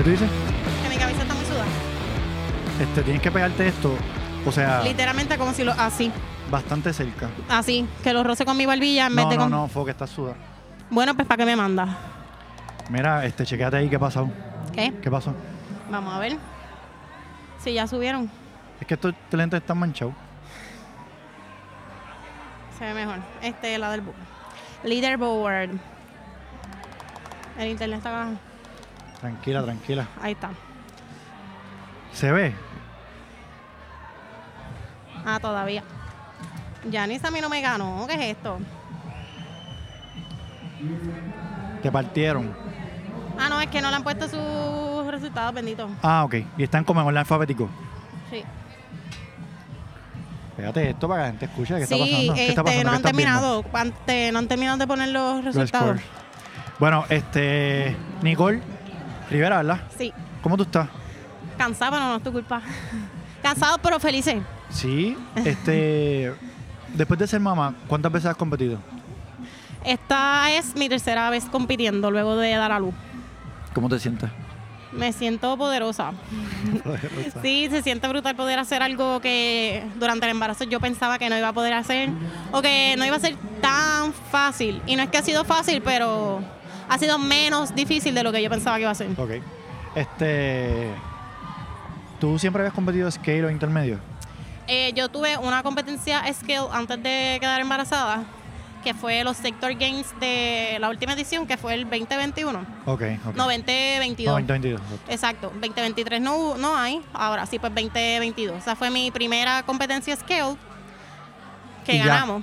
¿Qué 0.00 0.04
tú 0.04 0.10
dices? 0.12 0.30
Que 0.82 0.88
mi 0.88 0.96
cabeza 0.96 1.20
está 1.20 1.34
muy 1.34 1.44
sudada. 1.44 1.66
Este, 2.80 3.02
tienes 3.02 3.20
que 3.20 3.30
pegarte 3.30 3.68
esto, 3.68 3.94
o 4.46 4.50
sea, 4.50 4.80
Literalmente 4.82 5.36
como 5.36 5.52
si 5.52 5.62
lo... 5.62 5.72
Así, 5.72 6.10
bastante 6.50 6.94
cerca. 6.94 7.28
así. 7.50 7.86
Que 8.02 8.14
lo 8.14 8.24
roce 8.24 8.46
con 8.46 8.56
mi 8.56 8.64
barbilla 8.64 9.08
en 9.08 9.16
vez 9.16 9.26
No, 9.26 9.30
de 9.30 9.36
no, 9.36 9.42
con... 9.42 9.50
no, 9.50 9.68
fue 9.68 9.84
que 9.84 9.90
estás 9.90 10.08
sudada. 10.08 10.36
Bueno, 10.88 11.14
pues 11.14 11.28
¿para 11.28 11.36
qué 11.36 11.44
me 11.44 11.54
manda? 11.54 11.98
Mira, 12.88 13.26
este, 13.26 13.44
chequéate 13.44 13.76
ahí 13.76 13.90
qué 13.90 13.98
pasó. 13.98 14.30
¿Qué? 14.72 14.90
¿Qué 15.02 15.10
pasó? 15.10 15.34
Vamos 15.90 16.14
a 16.14 16.18
ver. 16.18 16.38
Si 17.62 17.74
ya 17.74 17.86
subieron. 17.86 18.30
Es 18.80 18.86
que 18.86 18.94
estos 18.94 19.12
lentes 19.32 19.60
están 19.60 19.76
manchados. 19.76 20.14
Se 22.78 22.86
ve 22.86 22.94
mejor. 22.94 23.18
Este 23.42 23.74
es 23.74 23.78
la 23.78 23.90
del. 23.90 24.02
Leaderboard. 24.82 25.78
El 27.58 27.68
internet 27.68 27.98
está... 27.98 28.28
Tranquila, 29.20 29.62
tranquila. 29.62 30.06
Ahí 30.20 30.32
está. 30.32 30.50
¿Se 32.12 32.32
ve? 32.32 32.54
Ah, 35.24 35.38
todavía. 35.40 35.82
Yanis 36.90 37.24
a 37.24 37.30
mí 37.30 37.40
no 37.40 37.48
me 37.48 37.60
ganó. 37.60 38.06
¿Qué 38.08 38.14
es 38.14 38.36
esto? 38.36 38.58
Te 41.82 41.92
partieron. 41.92 42.54
Ah, 43.38 43.48
no, 43.48 43.60
es 43.60 43.68
que 43.68 43.80
no 43.82 43.90
le 43.90 43.96
han 43.96 44.02
puesto 44.02 44.26
sus 44.28 45.10
resultados, 45.10 45.54
bendito. 45.54 45.88
Ah, 46.02 46.24
ok. 46.24 46.34
Y 46.56 46.62
están 46.62 46.84
como 46.84 47.00
en 47.00 47.06
orden 47.06 47.18
alfabético. 47.18 47.68
Sí. 48.30 48.42
Fíjate 50.56 50.90
esto 50.90 51.08
para 51.08 51.20
que 51.20 51.24
la 51.24 51.30
gente 51.30 51.44
escuche. 51.46 51.74
¿Qué 51.76 51.82
está 51.82 51.94
sí, 51.94 52.00
pasando? 52.00 52.34
¿Qué 52.34 52.48
está 52.48 52.60
este, 52.60 52.62
pasando? 52.62 52.84
no 52.84 52.90
¿Qué 52.90 52.96
han 52.96 53.02
terminado. 53.02 53.64
Ante- 53.72 54.32
no 54.32 54.38
han 54.38 54.48
terminado 54.48 54.78
de 54.78 54.86
poner 54.86 55.08
los 55.08 55.44
resultados. 55.44 56.00
Bueno, 56.78 57.04
este. 57.08 57.96
Nicole 58.22 58.60
Rivera, 59.30 59.58
¿verdad? 59.58 59.80
Sí. 59.96 60.12
¿Cómo 60.42 60.56
tú 60.56 60.64
estás? 60.64 60.88
Cansado, 61.56 61.92
pero 61.92 62.04
no 62.04 62.16
es 62.16 62.22
tu 62.22 62.32
culpa. 62.32 62.62
Cansado, 63.42 63.78
pero 63.78 64.00
felices. 64.00 64.42
Sí. 64.70 65.16
Este. 65.44 66.32
Después 66.94 67.18
de 67.20 67.26
ser 67.26 67.40
mamá, 67.40 67.74
¿cuántas 67.86 68.10
veces 68.10 68.30
has 68.30 68.36
competido? 68.36 68.78
Esta 69.84 70.50
es 70.52 70.74
mi 70.74 70.88
tercera 70.88 71.30
vez 71.30 71.44
compitiendo 71.44 72.10
luego 72.10 72.36
de 72.36 72.50
dar 72.52 72.72
a 72.72 72.80
luz. 72.80 72.94
¿Cómo 73.72 73.88
te 73.88 73.98
sientes? 74.00 74.28
Me 74.92 75.12
siento 75.12 75.56
poderosa. 75.58 76.12
Sí, 77.42 77.68
se 77.70 77.82
siente 77.82 78.08
brutal 78.08 78.34
poder 78.34 78.58
hacer 78.58 78.82
algo 78.82 79.20
que 79.20 79.84
durante 80.00 80.26
el 80.26 80.32
embarazo 80.32 80.64
yo 80.64 80.80
pensaba 80.80 81.18
que 81.18 81.30
no 81.30 81.38
iba 81.38 81.48
a 81.48 81.52
poder 81.52 81.74
hacer 81.74 82.10
o 82.50 82.60
que 82.60 82.96
no 82.98 83.06
iba 83.06 83.16
a 83.16 83.20
ser 83.20 83.36
tan 83.60 84.12
fácil. 84.12 84.82
Y 84.86 84.96
no 84.96 85.02
es 85.04 85.10
que 85.10 85.18
ha 85.18 85.22
sido 85.22 85.44
fácil, 85.44 85.80
pero 85.82 86.40
ha 86.90 86.98
sido 86.98 87.18
menos 87.18 87.74
difícil 87.74 88.14
de 88.14 88.22
lo 88.22 88.32
que 88.32 88.42
yo 88.42 88.50
pensaba 88.50 88.76
que 88.76 88.82
iba 88.82 88.90
a 88.90 88.94
ser. 88.94 89.08
Ok. 89.18 89.30
Este. 89.94 90.90
¿Tú 92.20 92.38
siempre 92.38 92.60
habías 92.62 92.74
competido 92.74 93.10
skate 93.10 93.44
o 93.44 93.50
intermedio? 93.50 93.98
Eh, 94.66 94.92
yo 94.94 95.08
tuve 95.08 95.36
una 95.38 95.62
competencia 95.62 96.22
scale 96.32 96.68
antes 96.72 97.02
de 97.02 97.38
quedar 97.40 97.60
embarazada, 97.60 98.24
que 98.84 98.92
fue 98.94 99.24
los 99.24 99.36
Sector 99.36 99.72
Games 99.74 100.06
de 100.20 100.76
la 100.80 100.90
última 100.90 101.14
edición, 101.14 101.46
que 101.46 101.56
fue 101.56 101.74
el 101.74 101.84
2021. 101.88 102.58
Ok, 102.86 103.02
ok. 103.26 103.34
No, 103.34 103.44
2022. 103.44 104.26
No, 104.26 104.32
2022. 104.32 104.80
Exacto, 105.08 105.50
2023 105.60 106.20
no, 106.20 106.56
no 106.58 106.76
hay, 106.76 107.00
ahora 107.14 107.46
sí, 107.46 107.58
pues 107.58 107.74
2022. 107.74 108.58
Esa 108.58 108.76
fue 108.76 108.90
mi 108.90 109.10
primera 109.10 109.62
competencia 109.64 110.14
scale 110.14 110.56
que 111.84 111.94
Y 111.94 111.98
ya. 111.98 112.06
ganamos. 112.06 112.42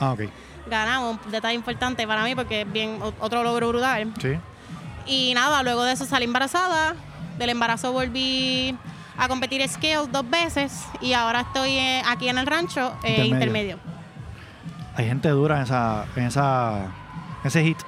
Ah, 0.00 0.12
ok. 0.12 0.22
Ganamos, 0.66 1.18
un 1.24 1.32
detalle 1.32 1.54
importante 1.54 2.06
para 2.06 2.24
mí 2.24 2.34
porque 2.34 2.62
es 2.62 2.72
bien 2.72 2.98
otro 3.20 3.42
logro 3.42 3.68
brutal. 3.68 4.12
Sí. 4.20 4.38
Y 5.06 5.34
nada, 5.34 5.62
luego 5.62 5.84
de 5.84 5.92
eso 5.92 6.04
salí 6.04 6.24
embarazada. 6.24 6.94
Del 7.38 7.50
embarazo 7.50 7.92
volví 7.92 8.76
a 9.16 9.28
competir 9.28 9.66
scale 9.68 10.06
dos 10.10 10.28
veces 10.28 10.84
y 11.00 11.12
ahora 11.14 11.40
estoy 11.40 11.70
eh, 11.76 12.02
aquí 12.06 12.28
en 12.28 12.38
el 12.38 12.46
rancho 12.46 12.92
eh, 13.02 13.24
Intermedio. 13.24 13.34
intermedio. 13.34 13.78
Hay 14.94 15.06
gente 15.06 15.28
dura 15.30 15.56
en 15.56 15.62
esa. 15.62 16.04
En 16.16 16.24
esa. 16.24 16.86
ese 17.44 17.62
hit. 17.64 17.78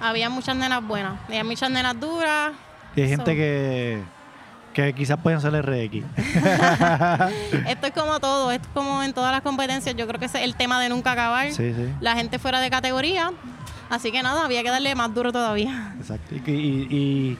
Había 0.00 0.30
muchas 0.30 0.56
nenas 0.56 0.82
buenas, 0.86 1.18
había 1.26 1.44
muchas 1.44 1.70
nenas 1.70 1.98
duras. 1.98 2.52
Y 2.96 3.02
hay 3.02 3.08
gente 3.08 3.34
que. 3.34 4.02
Que 4.86 4.94
quizás 4.94 5.18
pueden 5.18 5.40
ser 5.40 5.52
RX. 5.54 6.04
Esto 7.68 7.86
es 7.86 7.92
como 7.94 8.20
todo, 8.20 8.50
esto 8.52 8.66
es 8.68 8.74
como 8.74 9.02
en 9.02 9.12
todas 9.12 9.32
las 9.32 9.42
competencias. 9.42 9.94
Yo 9.96 10.06
creo 10.06 10.18
que 10.20 10.26
ese 10.26 10.38
es 10.38 10.44
el 10.44 10.54
tema 10.54 10.80
de 10.80 10.88
nunca 10.88 11.12
acabar. 11.12 11.50
sí, 11.52 11.72
sí. 11.74 11.88
La 12.00 12.14
gente 12.14 12.38
fuera 12.38 12.60
de 12.60 12.70
categoría. 12.70 13.32
Así 13.88 14.12
que 14.12 14.22
nada, 14.22 14.44
había 14.44 14.62
que 14.62 14.70
darle 14.70 14.94
más 14.94 15.12
duro 15.14 15.32
todavía. 15.32 15.94
Exacto. 15.98 16.34
Y, 16.34 16.50
y, 16.50 16.86
y 16.90 17.38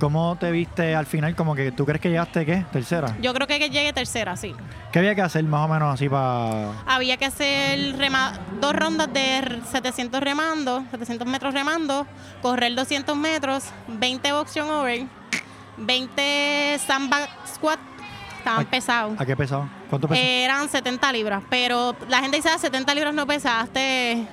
¿Cómo 0.00 0.36
te 0.36 0.50
viste 0.50 0.94
al 0.96 1.04
final? 1.06 1.36
Como 1.36 1.54
que 1.54 1.70
tú 1.70 1.84
crees 1.84 2.00
que 2.00 2.08
llegaste, 2.08 2.44
¿qué? 2.46 2.64
¿Tercera? 2.72 3.14
Yo 3.20 3.32
creo 3.34 3.46
que 3.46 3.58
que 3.58 3.68
llegue 3.70 3.92
tercera, 3.92 4.36
sí. 4.36 4.52
¿Qué 4.90 4.98
había 4.98 5.14
que 5.14 5.20
hacer 5.22 5.44
más 5.44 5.66
o 5.66 5.68
menos 5.72 5.94
así 5.94 6.08
para...? 6.08 6.72
Había 6.86 7.18
que 7.18 7.26
hacer 7.26 7.96
rema- 7.98 8.32
dos 8.60 8.74
rondas 8.74 9.12
de 9.12 9.36
r- 9.38 9.60
700 9.70 10.20
remando, 10.20 10.82
700 10.90 11.28
metros 11.28 11.54
remando, 11.54 12.06
correr 12.40 12.74
200 12.74 13.14
metros, 13.16 13.64
20 13.86 14.32
boxion 14.32 14.70
over, 14.70 15.04
20 15.76 16.78
sandbag 16.86 17.28
squat. 17.46 17.78
Estaban 18.38 18.66
pesados. 18.66 19.20
¿A 19.20 19.24
qué 19.24 19.36
pesado? 19.36 19.68
¿Cuánto 19.88 20.08
pesó? 20.08 20.20
Eran 20.20 20.68
70 20.68 21.12
libras, 21.12 21.42
pero 21.48 21.94
la 22.08 22.18
gente 22.20 22.38
dice, 22.38 22.48
ah, 22.48 22.58
70 22.58 22.92
libras 22.94 23.14
no 23.14 23.24
pesa, 23.24 23.60
hazte, 23.60 24.26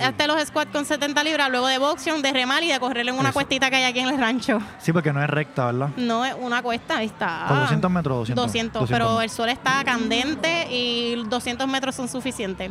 hazte 0.00 0.26
los 0.28 0.40
squats 0.46 0.70
con 0.70 0.84
70 0.84 1.24
libras, 1.24 1.50
luego 1.50 1.66
de 1.66 1.78
boxing, 1.78 2.22
de 2.22 2.32
remar 2.32 2.62
y 2.62 2.68
de 2.68 2.78
correr 2.78 3.08
en 3.08 3.14
una 3.16 3.30
Eso. 3.30 3.34
cuestita 3.34 3.68
que 3.68 3.76
hay 3.76 3.82
aquí 3.82 3.98
en 3.98 4.10
el 4.10 4.18
rancho. 4.18 4.60
Sí, 4.78 4.92
porque 4.92 5.12
no 5.12 5.20
es 5.20 5.28
recta, 5.28 5.66
¿verdad? 5.66 5.88
No 5.96 6.24
es 6.24 6.36
una 6.38 6.62
cuesta, 6.62 6.98
ahí 6.98 7.06
está. 7.06 7.46
¿Con 7.48 7.58
200 7.60 7.90
metros 7.90 8.14
o 8.14 8.18
200? 8.20 8.44
200, 8.44 8.88
pero 8.88 9.20
el 9.20 9.30
sol 9.30 9.48
está 9.48 9.82
candente 9.82 10.68
y 10.70 11.16
200 11.24 11.66
metros 11.66 11.96
son 11.96 12.06
suficientes. 12.08 12.70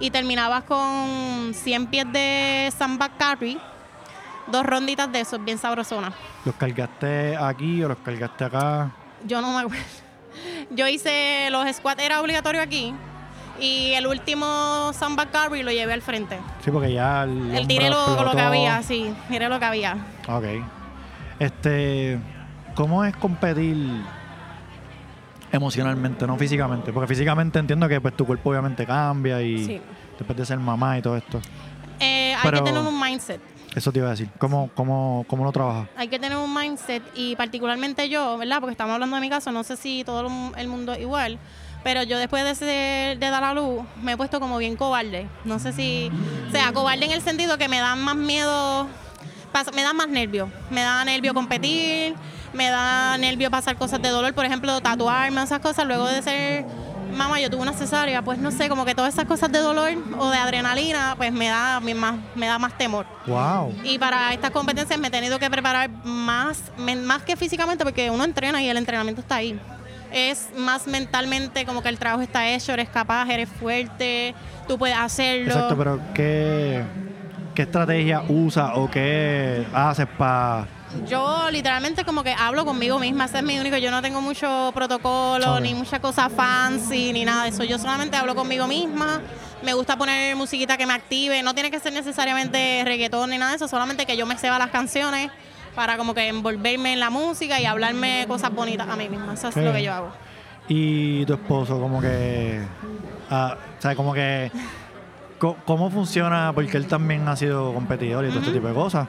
Y 0.00 0.10
terminabas 0.10 0.64
con 0.64 1.52
100 1.54 1.86
pies 1.86 2.12
de 2.12 2.72
sandbag 2.76 3.16
carry, 3.18 3.56
dos 4.50 4.64
ronditas 4.64 5.10
de 5.12 5.20
esos, 5.20 5.42
bien 5.44 5.58
sabrosonas. 5.58 6.12
¿Los 6.44 6.54
cargaste 6.56 7.36
aquí 7.36 7.82
o 7.82 7.88
los 7.88 7.98
cargaste 7.98 8.44
acá? 8.44 8.90
Yo 9.26 9.40
no 9.40 9.52
me 9.52 9.60
acuerdo. 9.60 9.82
Yo 10.70 10.86
hice 10.86 11.48
los 11.50 11.66
squats, 11.76 12.02
era 12.02 12.20
obligatorio 12.20 12.62
aquí. 12.62 12.94
Y 13.58 13.92
el 13.92 14.06
último 14.06 14.90
sandbag 14.94 15.30
carry 15.30 15.62
lo 15.62 15.70
llevé 15.70 15.92
al 15.92 16.00
frente. 16.02 16.38
Sí, 16.64 16.70
porque 16.70 16.92
ya 16.92 17.24
el 17.24 17.54
El 17.54 17.66
tiré 17.66 17.90
lo, 17.90 18.22
lo 18.24 18.30
que 18.32 18.40
había, 18.40 18.82
sí, 18.82 19.12
tiré 19.28 19.48
lo 19.50 19.58
que 19.58 19.64
había. 19.66 19.96
Ok. 20.28 20.44
Este, 21.38 22.18
¿cómo 22.74 23.04
es 23.04 23.14
competir 23.16 23.76
emocionalmente, 25.52 26.26
no 26.26 26.36
físicamente? 26.36 26.92
Porque 26.92 27.08
físicamente 27.08 27.58
entiendo 27.58 27.88
que 27.88 28.00
pues 28.00 28.16
tu 28.16 28.24
cuerpo 28.24 28.50
obviamente 28.50 28.86
cambia 28.86 29.42
y 29.42 29.64
Sí. 29.64 29.80
después 30.18 30.38
de 30.38 30.46
ser 30.46 30.58
mamá 30.58 30.98
y 30.98 31.02
todo 31.02 31.16
esto. 31.16 31.40
Eh, 31.98 32.34
hay 32.34 32.50
que 32.52 32.60
tener 32.62 32.80
un 32.80 32.98
mindset. 32.98 33.40
Eso 33.74 33.92
te 33.92 33.98
iba 34.00 34.08
a 34.08 34.10
decir. 34.10 34.28
¿Cómo, 34.38 34.68
cómo, 34.74 35.24
cómo 35.28 35.44
lo 35.44 35.52
trabajas? 35.52 35.88
Hay 35.96 36.08
que 36.08 36.18
tener 36.18 36.36
un 36.36 36.52
mindset 36.52 37.02
y 37.14 37.36
particularmente 37.36 38.08
yo, 38.08 38.36
¿verdad? 38.36 38.58
Porque 38.60 38.72
estamos 38.72 38.94
hablando 38.94 39.14
de 39.16 39.20
mi 39.22 39.30
caso, 39.30 39.52
no 39.52 39.62
sé 39.62 39.76
si 39.76 40.02
todo 40.04 40.28
el- 40.56 40.68
mundo 40.68 40.92
es 40.92 41.00
igual, 41.00 41.38
pero 41.84 42.02
yo 42.02 42.18
después 42.18 42.44
de, 42.44 42.54
ser- 42.56 43.18
de 43.18 43.30
dar 43.30 43.44
a 43.44 43.54
luz 43.54 43.82
me 44.02 44.12
he 44.12 44.16
puesto 44.16 44.40
como 44.40 44.58
bien 44.58 44.76
cobarde. 44.76 45.28
No 45.44 45.58
sé 45.60 45.72
si, 45.72 46.10
o 46.48 46.50
sea, 46.50 46.72
cobarde 46.72 47.04
en 47.04 47.12
el 47.12 47.22
sentido 47.22 47.58
que 47.58 47.68
me 47.68 47.78
dan 47.78 48.02
más 48.02 48.16
miedo, 48.16 48.88
me 49.74 49.82
da 49.82 49.92
más 49.92 50.08
nervio. 50.08 50.50
Me 50.70 50.82
da 50.82 51.04
nervio 51.04 51.32
competir, 51.32 52.14
me 52.52 52.68
da 52.70 53.16
nervio 53.18 53.50
pasar 53.52 53.76
cosas 53.76 54.02
de 54.02 54.08
dolor, 54.08 54.34
por 54.34 54.44
ejemplo, 54.44 54.80
tatuarme, 54.80 55.42
esas 55.44 55.60
cosas. 55.60 55.86
Luego 55.86 56.06
de 56.06 56.22
ser 56.22 56.64
mamá, 57.12 57.40
yo 57.40 57.50
tuve 57.50 57.62
una 57.62 57.72
cesárea, 57.72 58.22
pues 58.22 58.38
no 58.38 58.50
sé, 58.50 58.68
como 58.68 58.84
que 58.84 58.94
todas 58.94 59.12
esas 59.14 59.24
cosas 59.26 59.50
de 59.52 59.58
dolor 59.58 59.90
o 60.18 60.30
de 60.30 60.36
adrenalina, 60.38 61.14
pues 61.16 61.32
me 61.32 61.48
da 61.48 61.80
mi- 61.80 61.94
más, 61.94 62.14
me 62.34 62.46
da 62.46 62.58
más 62.58 62.76
temor. 62.78 63.06
¡Wow! 63.26 63.74
Y 63.84 63.98
para 63.98 64.32
estas 64.32 64.50
competencias 64.50 64.98
me 64.98 65.08
he 65.08 65.10
tenido 65.10 65.38
que 65.38 65.50
preparar 65.50 65.90
más, 66.04 66.62
más 66.78 67.22
que 67.22 67.36
físicamente, 67.36 67.84
porque 67.84 68.10
uno 68.10 68.24
entrena 68.24 68.62
y 68.62 68.68
el 68.68 68.76
entrenamiento 68.76 69.20
está 69.20 69.36
ahí. 69.36 69.58
Es 70.12 70.48
más 70.56 70.86
mentalmente 70.88 71.64
como 71.64 71.82
que 71.82 71.88
el 71.88 71.98
trabajo 71.98 72.22
está 72.22 72.48
hecho, 72.48 72.72
eres 72.72 72.88
capaz, 72.88 73.28
eres 73.30 73.48
fuerte, 73.48 74.34
tú 74.66 74.76
puedes 74.78 74.96
hacerlo. 74.96 75.52
Exacto, 75.52 75.76
pero 75.78 76.00
¿qué, 76.14 76.82
qué 77.54 77.62
estrategia 77.62 78.22
usas 78.28 78.72
o 78.74 78.90
qué 78.90 79.64
haces 79.72 80.06
para... 80.18 80.66
Yo 81.06 81.50
literalmente 81.50 82.04
como 82.04 82.22
que 82.22 82.32
hablo 82.32 82.64
conmigo 82.64 82.98
misma, 82.98 83.26
ese 83.26 83.38
es 83.38 83.44
mi 83.44 83.58
único, 83.58 83.76
yo 83.76 83.90
no 83.90 84.02
tengo 84.02 84.20
mucho 84.20 84.70
protocolo, 84.74 85.60
ni 85.60 85.74
mucha 85.74 86.00
cosa 86.00 86.28
fancy, 86.28 87.12
ni 87.12 87.24
nada 87.24 87.44
de 87.44 87.50
eso. 87.50 87.64
Yo 87.64 87.78
solamente 87.78 88.16
hablo 88.16 88.34
conmigo 88.34 88.66
misma, 88.66 89.20
me 89.62 89.72
gusta 89.74 89.96
poner 89.96 90.34
musiquita 90.36 90.76
que 90.76 90.86
me 90.86 90.92
active, 90.92 91.42
no 91.42 91.54
tiene 91.54 91.70
que 91.70 91.78
ser 91.78 91.92
necesariamente 91.92 92.82
reggaetón 92.84 93.30
ni 93.30 93.38
nada 93.38 93.52
de 93.52 93.56
eso, 93.56 93.68
solamente 93.68 94.04
que 94.06 94.16
yo 94.16 94.26
me 94.26 94.36
sepa 94.36 94.58
las 94.58 94.70
canciones 94.70 95.30
para 95.74 95.96
como 95.96 96.14
que 96.14 96.28
envolverme 96.28 96.92
en 96.92 97.00
la 97.00 97.10
música 97.10 97.60
y 97.60 97.64
hablarme 97.64 98.24
cosas 98.26 98.52
bonitas 98.52 98.88
a 98.88 98.96
mí 98.96 99.08
misma. 99.08 99.34
Eso 99.34 99.48
es 99.48 99.56
lo 99.56 99.72
que 99.72 99.82
yo 99.82 99.92
hago. 99.92 100.12
Y 100.68 101.24
tu 101.26 101.34
esposo, 101.34 101.80
como 101.80 102.00
que... 102.00 102.60
ah, 103.30 103.56
o 103.78 103.82
sea, 103.82 103.94
como 103.94 104.12
que... 104.12 104.50
¿Cómo 105.38 105.90
funciona? 105.90 106.52
Porque 106.54 106.76
él 106.76 106.86
también 106.86 107.26
ha 107.26 107.34
sido 107.34 107.72
competidor 107.72 108.26
y 108.26 108.28
todo 108.28 108.40
este 108.40 108.52
tipo 108.52 108.68
de 108.68 108.74
cosas. 108.74 109.08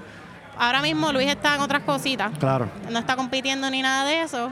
Ahora 0.61 0.81
mismo 0.83 1.11
Luis 1.11 1.27
está 1.27 1.55
en 1.55 1.61
otras 1.61 1.81
cositas. 1.81 2.31
Claro. 2.37 2.69
No 2.89 2.99
está 2.99 3.15
compitiendo 3.15 3.69
ni 3.69 3.81
nada 3.81 4.05
de 4.05 4.21
eso. 4.21 4.51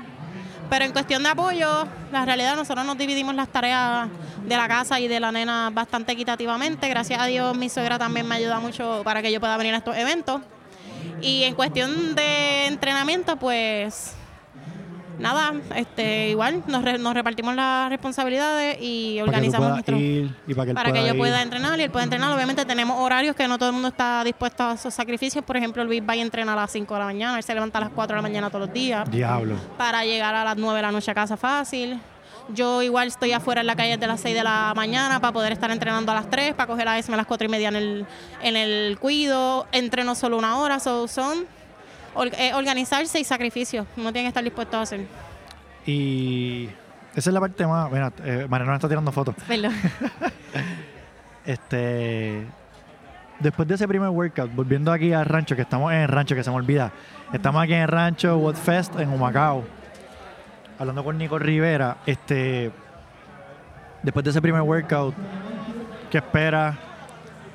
Pero 0.70 0.86
en 0.86 0.92
cuestión 0.92 1.24
de 1.24 1.30
apoyo, 1.30 1.88
la 2.12 2.26
realidad 2.26 2.56
nosotros 2.56 2.86
nos 2.86 2.98
dividimos 2.98 3.34
las 3.36 3.48
tareas 3.50 4.08
de 4.44 4.58
la 4.58 4.68
casa 4.68 5.00
y 5.00 5.08
de 5.08 5.20
la 5.20 5.32
nena 5.32 5.70
bastante 5.72 6.12
equitativamente. 6.12 6.90
Gracias 6.90 7.20
a 7.20 7.26
Dios 7.26 7.56
mi 7.56 7.70
suegra 7.70 7.98
también 8.00 8.28
me 8.28 8.36
ayuda 8.36 8.60
mucho 8.60 9.02
para 9.04 9.22
que 9.22 9.32
yo 9.32 9.40
pueda 9.40 9.56
venir 9.58 9.74
a 9.74 9.78
estos 9.78 9.96
eventos. 9.96 10.42
Y 11.22 11.44
en 11.44 11.54
cuestión 11.54 12.16
de 12.16 12.66
entrenamiento, 12.68 13.38
pues 13.38 14.16
nada, 15.20 15.54
este, 15.76 16.30
igual 16.30 16.64
nos, 16.68 16.84
re- 16.84 16.98
nos 16.98 17.14
repartimos 17.14 17.56
las 17.56 17.90
responsabilidades 17.90 18.78
y 18.82 19.20
Para 19.20 19.40
que 19.42 19.50
tú 19.50 19.56
organizamos 19.56 19.88
ir 20.00 20.32
y 20.48 20.54
para 20.54 20.66
que 20.68 20.74
para 20.74 20.92
que 20.92 21.02
yo 21.06 21.14
ir. 21.14 21.18
pueda 21.18 21.42
entrenar 21.42 21.80
y 21.80 21.84
él 21.84 21.92
pueda 21.92 22.04
entrenar. 22.06 22.34
Obviamente 22.34 22.66
tenemos 22.66 22.98
horarios 23.00 23.36
que 23.36 23.48
no 23.48 23.58
todo 23.58 23.70
el 23.70 23.74
mundo 23.74 23.90
está 23.90 24.24
dispuesto 24.24 24.64
a 24.64 24.74
esos 24.74 24.94
sacrificios. 24.94 25.44
Por 25.46 25.58
ejemplo, 25.58 25.84
Luis 25.84 26.02
va 26.08 26.16
y 26.16 26.22
entrena 26.22 26.54
a 26.54 26.56
las 26.56 26.72
5 26.72 26.94
de 26.94 27.00
la 27.00 27.06
mañana, 27.06 27.38
él 27.38 27.44
se 27.44 27.54
levanta 27.54 27.78
a 27.78 27.82
las 27.82 27.90
4 27.92 28.16
de 28.16 28.18
la 28.18 28.22
mañana 28.22 28.50
todos 28.50 28.66
los 28.68 28.74
días 28.74 29.10
Diablo. 29.12 29.56
para 29.78 30.04
llegar 30.06 30.34
a 30.36 30.44
las 30.44 30.58
9 30.58 30.76
de 30.78 30.82
la 30.82 30.92
noche 30.92 31.12
a 31.12 31.14
casa 31.14 31.38
fácil. 31.38 32.00
Yo 32.52 32.82
igual 32.82 33.10
estoy 33.10 33.32
afuera 33.32 33.62
en 33.62 33.68
la 33.68 33.76
calle 33.76 33.98
de 33.98 34.08
las 34.08 34.22
6 34.22 34.34
de 34.36 34.44
la 34.44 34.74
mañana 34.76 35.20
para 35.20 35.32
poder 35.32 35.52
estar 35.52 35.70
entrenando 35.70 36.12
a 36.12 36.16
las 36.16 36.30
3, 36.32 36.56
para 36.56 36.66
coger 36.66 36.86
la 36.86 36.98
ESME 36.98 37.14
a 37.14 37.18
las 37.18 37.28
4 37.28 37.46
y 37.46 37.48
media 37.48 37.68
en 37.68 37.76
el, 37.76 38.06
en 38.42 38.56
el 38.56 38.98
cuido. 38.98 39.68
Entreno 39.72 40.16
solo 40.16 40.36
una 40.36 40.58
hora, 40.58 40.80
so, 40.80 41.08
son 41.08 41.46
organizarse 42.14 43.20
y 43.20 43.24
sacrificios. 43.24 43.86
Uno 43.98 44.12
tiene 44.12 44.26
que 44.26 44.30
estar 44.30 44.44
dispuesto 44.44 44.78
a 44.78 44.82
hacer. 44.82 45.02
Y 45.86 46.70
esa 47.16 47.30
es 47.30 47.34
la 47.34 47.40
parte 47.40 47.66
más. 47.66 47.92
Mira, 47.92 48.12
eh, 48.24 48.46
Mariano 48.50 48.76
está 48.76 48.88
tirando 48.88 49.12
fotos. 49.12 49.36
Perdón. 49.48 49.74
Este. 51.46 52.46
Después 53.40 53.68
de 53.68 53.76
ese 53.76 53.88
primer 53.88 54.10
workout, 54.10 54.54
volviendo 54.54 54.92
aquí 54.92 55.14
al 55.14 55.26
rancho, 55.26 55.56
que 55.56 55.62
estamos 55.64 55.92
en 55.94 56.00
el 56.00 56.08
rancho, 56.08 56.36
que 56.36 56.44
se 56.44 56.50
me 56.50 56.58
olvida. 56.58 56.92
Estamos 57.34 57.64
aquí 57.64 57.74
en 57.74 57.82
el 57.82 57.88
rancho 57.88 58.38
What 58.38 58.56
Fest 58.56 59.00
en 59.00 59.10
Humacao. 59.10 59.64
Hablando 60.78 61.04
con 61.04 61.18
Nico 61.18 61.40
Rivera. 61.40 61.98
Este. 62.06 62.72
Después 64.04 64.24
de 64.24 64.30
ese 64.32 64.42
primer 64.42 64.62
workout, 64.62 65.16
¿qué 66.12 66.20
esperas? 66.20 66.76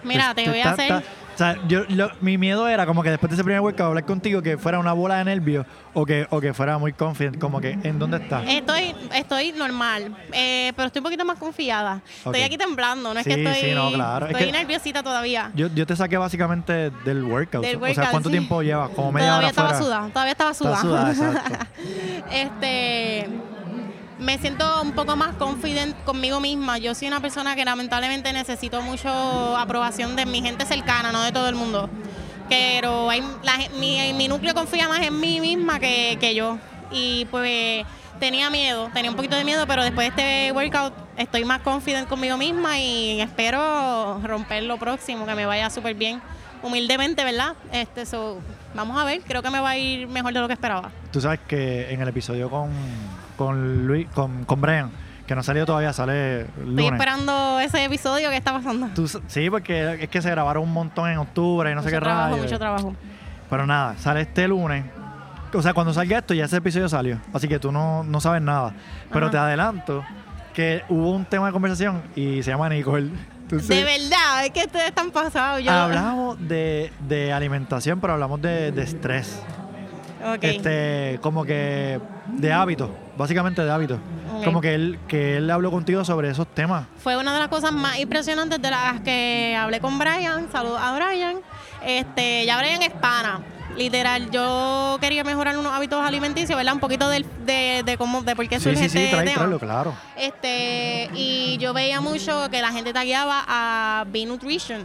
Mira, 0.02 0.34
te 0.34 0.42
Este, 0.42 0.50
voy 0.50 0.60
a 0.60 0.70
hacer... 0.72 1.04
o 1.34 1.38
sea, 1.38 1.58
yo, 1.68 1.82
lo- 1.88 2.10
mi 2.20 2.38
miedo 2.38 2.68
era 2.68 2.86
como 2.86 3.02
que 3.02 3.10
después 3.10 3.30
de 3.30 3.34
ese 3.34 3.44
primer 3.44 3.60
workout 3.60 3.88
hablar 3.88 4.04
contigo 4.06 4.40
que 4.42 4.56
fuera 4.56 4.78
una 4.78 4.92
bola 4.92 5.16
de 5.16 5.24
nervios 5.24 5.66
o 5.92 6.06
que, 6.06 6.26
o 6.30 6.40
que 6.40 6.54
fuera 6.54 6.78
muy 6.78 6.92
confident, 6.92 7.38
como 7.38 7.60
que 7.60 7.72
¿en 7.82 7.98
dónde 7.98 8.18
estás? 8.18 8.44
Estoy, 8.48 8.94
estoy 9.14 9.52
normal, 9.52 10.16
eh, 10.32 10.72
pero 10.76 10.86
estoy 10.86 11.00
un 11.00 11.04
poquito 11.04 11.24
más 11.24 11.38
confiada. 11.38 12.02
Estoy 12.24 12.42
aquí 12.42 12.56
temblando, 12.56 13.12
no 13.12 13.20
es 13.20 13.26
que 13.26 13.34
estoy, 13.34 13.70
sí, 13.70 13.74
no, 13.74 13.90
claro. 13.92 14.26
Es 14.26 14.32
estoy 14.32 14.46
que- 14.46 14.52
nerviosita 14.52 15.02
todavía. 15.02 15.50
Yo, 15.54 15.68
yo 15.74 15.86
te 15.86 15.96
saqué 15.96 16.16
básicamente 16.16 16.90
del 17.04 17.24
workout. 17.24 17.64
Del 17.64 17.82
o 17.82 17.94
sea, 17.94 18.10
¿cuánto 18.10 18.28
sí. 18.28 18.34
tiempo 18.34 18.62
llevas? 18.62 18.90
Como 18.90 19.12
media 19.12 19.28
Todavía 19.28 19.38
hora 19.38 19.50
estaba 19.50 19.68
fuera. 19.70 19.84
sudada, 19.84 20.08
todavía 20.08 20.32
estaba 20.32 20.54
sudada. 20.54 20.80
sudada, 20.80 21.10
exacto. 21.10 21.66
este, 22.30 23.28
me 24.18 24.38
siento 24.38 24.82
un 24.82 24.92
poco 24.92 25.16
más 25.16 25.34
confident 25.36 25.96
conmigo 26.04 26.40
misma. 26.40 26.78
Yo 26.78 26.94
soy 26.94 27.08
una 27.08 27.20
persona 27.20 27.56
que 27.56 27.64
lamentablemente 27.64 28.32
necesito 28.32 28.82
mucho 28.82 29.08
aprobación 29.56 30.16
de 30.16 30.26
mi 30.26 30.42
gente 30.42 30.64
cercana, 30.64 31.12
no 31.12 31.22
de 31.22 31.32
todo 31.32 31.48
el 31.48 31.54
mundo. 31.54 31.88
Pero 32.48 33.10
hay, 33.10 33.22
la 33.42 33.58
mi, 33.78 34.12
mi 34.12 34.28
núcleo 34.28 34.54
confía 34.54 34.88
más 34.88 35.00
en 35.00 35.18
mí 35.18 35.40
misma 35.40 35.80
que, 35.80 36.16
que 36.20 36.34
yo. 36.34 36.58
Y 36.90 37.24
pues 37.26 37.84
tenía 38.20 38.50
miedo, 38.50 38.90
tenía 38.92 39.10
un 39.10 39.16
poquito 39.16 39.36
de 39.36 39.44
miedo, 39.44 39.66
pero 39.66 39.82
después 39.82 40.14
de 40.14 40.48
este 40.48 40.52
workout 40.52 40.92
estoy 41.16 41.44
más 41.44 41.60
confident 41.62 42.08
conmigo 42.08 42.36
misma 42.36 42.78
y 42.78 43.20
espero 43.20 44.20
romper 44.22 44.62
lo 44.62 44.78
próximo, 44.78 45.26
que 45.26 45.34
me 45.34 45.46
vaya 45.46 45.70
súper 45.70 45.94
bien. 45.94 46.20
Humildemente, 46.62 47.24
¿verdad? 47.24 47.54
Este, 47.72 48.06
so, 48.06 48.38
vamos 48.74 48.98
a 48.98 49.04
ver, 49.04 49.20
creo 49.20 49.42
que 49.42 49.50
me 49.50 49.60
va 49.60 49.70
a 49.70 49.76
ir 49.76 50.08
mejor 50.08 50.32
de 50.32 50.40
lo 50.40 50.46
que 50.46 50.54
esperaba. 50.54 50.90
Tú 51.10 51.20
sabes 51.20 51.40
que 51.46 51.92
en 51.92 52.00
el 52.00 52.08
episodio 52.08 52.48
con, 52.48 52.70
con 53.36 53.86
Luis, 53.86 54.06
con, 54.14 54.44
con 54.44 54.60
Brian, 54.60 54.90
que 55.26 55.34
no 55.34 55.40
ha 55.40 55.44
salido 55.44 55.66
todavía, 55.66 55.92
sale 55.92 56.40
el 56.40 56.46
Estoy 56.46 56.64
lunes. 56.66 56.92
esperando 56.92 57.60
ese 57.60 57.84
episodio 57.84 58.30
que 58.30 58.36
está 58.36 58.52
pasando. 58.52 58.88
Tú 58.94 59.08
sí, 59.26 59.50
porque 59.50 60.02
es 60.04 60.08
que 60.08 60.20
se 60.22 60.30
grabaron 60.30 60.62
un 60.64 60.72
montón 60.72 61.08
en 61.10 61.18
octubre 61.18 61.70
y 61.70 61.74
no 61.74 61.82
sé 61.82 61.90
qué 61.90 61.98
trabajo, 62.00 62.30
rayos. 62.32 62.44
mucho 62.46 62.58
trabajo. 62.58 62.94
Pero 63.50 63.66
nada, 63.66 63.96
sale 63.98 64.22
este 64.22 64.46
lunes. 64.48 64.84
O 65.52 65.62
sea, 65.62 65.72
cuando 65.72 65.94
salga 65.94 66.18
esto 66.18 66.34
ya 66.34 66.46
ese 66.46 66.56
episodio 66.56 66.88
salió. 66.88 67.20
Así 67.32 67.46
que 67.46 67.58
tú 67.60 67.70
no, 67.70 68.02
no 68.02 68.20
sabes 68.20 68.42
nada. 68.42 68.74
Pero 69.12 69.26
Ajá. 69.26 69.30
te 69.30 69.38
adelanto 69.38 70.04
que 70.52 70.82
hubo 70.88 71.10
un 71.12 71.24
tema 71.24 71.46
de 71.46 71.52
conversación 71.52 72.02
y 72.16 72.42
se 72.42 72.50
llama 72.50 72.68
Nicole. 72.68 73.10
Entonces, 73.42 73.68
de 73.68 73.84
verdad, 73.84 74.44
es 74.46 74.50
que 74.50 74.60
ustedes 74.64 74.86
están 74.86 75.10
pasados. 75.10 75.62
Yo, 75.62 75.70
hablamos 75.70 76.38
de, 76.48 76.92
de 77.06 77.32
alimentación, 77.32 78.00
pero 78.00 78.14
hablamos 78.14 78.40
de, 78.42 78.72
de 78.72 78.82
estrés. 78.82 79.40
Este, 80.40 81.18
como 81.20 81.44
que 81.44 82.00
de 82.26 82.52
hábitos, 82.52 82.88
básicamente 83.16 83.62
de 83.64 83.70
hábitos. 83.70 83.98
Ok. 84.36 84.44
Como 84.44 84.60
que 84.60 84.74
él, 84.74 84.98
que 85.06 85.36
él 85.36 85.50
habló 85.50 85.70
contigo 85.70 86.04
sobre 86.04 86.30
esos 86.30 86.46
temas. 86.48 86.86
Fue 86.98 87.16
una 87.16 87.32
de 87.34 87.40
las 87.40 87.48
cosas 87.48 87.72
más 87.72 87.98
impresionantes 87.98 88.60
de 88.60 88.70
las 88.70 89.00
que 89.00 89.56
hablé 89.58 89.80
con 89.80 89.98
Brian. 89.98 90.48
Saludos 90.50 90.80
a 90.82 90.94
Brian. 90.94 91.36
Este, 91.84 92.44
ya 92.46 92.58
Brian 92.58 92.82
es 92.82 92.90
pana. 92.92 93.40
Literal, 93.76 94.30
yo 94.30 94.98
quería 95.00 95.24
mejorar 95.24 95.58
unos 95.58 95.72
hábitos 95.72 96.00
alimenticios, 96.04 96.56
¿verdad? 96.56 96.74
Un 96.74 96.80
poquito 96.80 97.08
del- 97.08 97.26
de, 97.44 97.82
de 97.84 97.96
cómo, 97.98 98.22
de 98.22 98.36
por 98.36 98.48
qué 98.48 98.58
Sí, 98.58 98.64
surge 98.70 98.84
sí, 98.84 98.88
sí, 98.88 98.98
este 98.98 99.10
trae, 99.10 99.24
tema. 99.24 99.34
tráelo, 99.38 99.58
claro. 99.58 99.94
Este, 100.16 101.10
y 101.12 101.58
yo 101.58 101.72
veía 101.74 102.00
mucho 102.00 102.48
que 102.50 102.62
la 102.62 102.70
gente 102.70 102.92
tagueaba 102.92 103.44
a 103.48 104.04
B-Nutrition. 104.06 104.82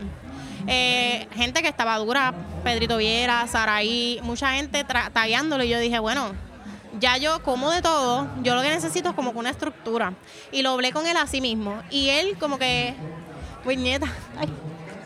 Eh, 0.68 1.28
gente 1.34 1.62
que 1.62 1.68
estaba 1.68 1.98
dura, 1.98 2.34
Pedrito 2.64 2.98
Viera, 2.98 3.48
Saraí, 3.48 4.20
mucha 4.24 4.54
gente 4.54 4.84
tagueándolo. 4.84 5.64
Y 5.64 5.70
yo 5.70 5.80
dije, 5.80 6.00
bueno, 6.00 6.32
ya 7.00 7.18
yo 7.18 7.42
como 7.44 7.72
de 7.72 7.82
todo, 7.82 8.28
yo 8.44 8.56
lo 8.56 8.62
que 8.62 8.70
necesito 8.70 9.10
es 9.10 9.16
como 9.16 9.34
que 9.34 9.40
una 9.40 9.50
estructura. 9.50 10.14
Y 10.52 10.62
lo 10.62 10.72
hablé 10.72 10.92
con 10.92 11.06
él 11.08 11.18
así 11.18 11.42
mismo. 11.42 11.76
Y 11.90 12.10
él 12.10 12.38
como 12.40 12.58
que, 12.58 12.94
puñeta, 13.64 14.08
ay, 14.40 14.50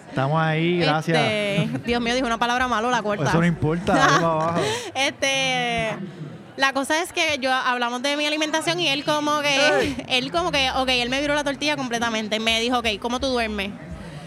Estamos 0.09 0.39
ahí, 0.39 0.77
gracias. 0.77 1.17
este, 1.17 1.79
Dios 1.87 1.99
mío, 1.99 2.13
dijo 2.13 2.27
una 2.27 2.37
palabra 2.37 2.67
malo, 2.67 2.91
la 2.91 3.01
corta. 3.01 3.29
Eso 3.29 3.39
no 3.39 3.47
importa, 3.47 3.93
para 3.93 4.15
abajo. 4.17 4.61
Este, 4.93 5.89
la 6.55 6.71
cosa 6.71 7.01
es 7.01 7.11
que 7.11 7.39
yo 7.39 7.51
hablamos 7.51 8.03
de 8.03 8.15
mi 8.15 8.27
alimentación 8.27 8.79
y 8.79 8.89
él 8.89 9.03
como 9.05 9.41
que, 9.41 10.05
él 10.07 10.31
como 10.31 10.51
que, 10.51 10.69
ok, 10.69 10.87
él 10.89 11.09
me 11.09 11.19
viró 11.19 11.33
la 11.33 11.43
tortilla 11.43 11.75
completamente. 11.75 12.39
Me 12.39 12.59
dijo, 12.59 12.77
ok, 12.77 12.89
¿cómo 12.99 13.19
tú 13.19 13.25
duermes? 13.25 13.71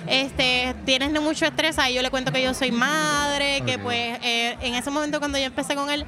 Este, 0.06 0.74
tienes 0.84 1.10
mucho 1.20 1.46
estrés, 1.46 1.78
ahí 1.78 1.94
yo 1.94 2.02
le 2.02 2.10
cuento 2.10 2.32
que 2.32 2.42
yo 2.42 2.54
soy 2.54 2.70
madre, 2.70 3.62
que 3.66 3.78
pues 3.78 4.18
eh, 4.22 4.56
en 4.60 4.74
ese 4.74 4.90
momento 4.90 5.18
cuando 5.18 5.38
yo 5.38 5.44
empecé 5.44 5.74
con 5.74 5.90
él, 5.90 6.06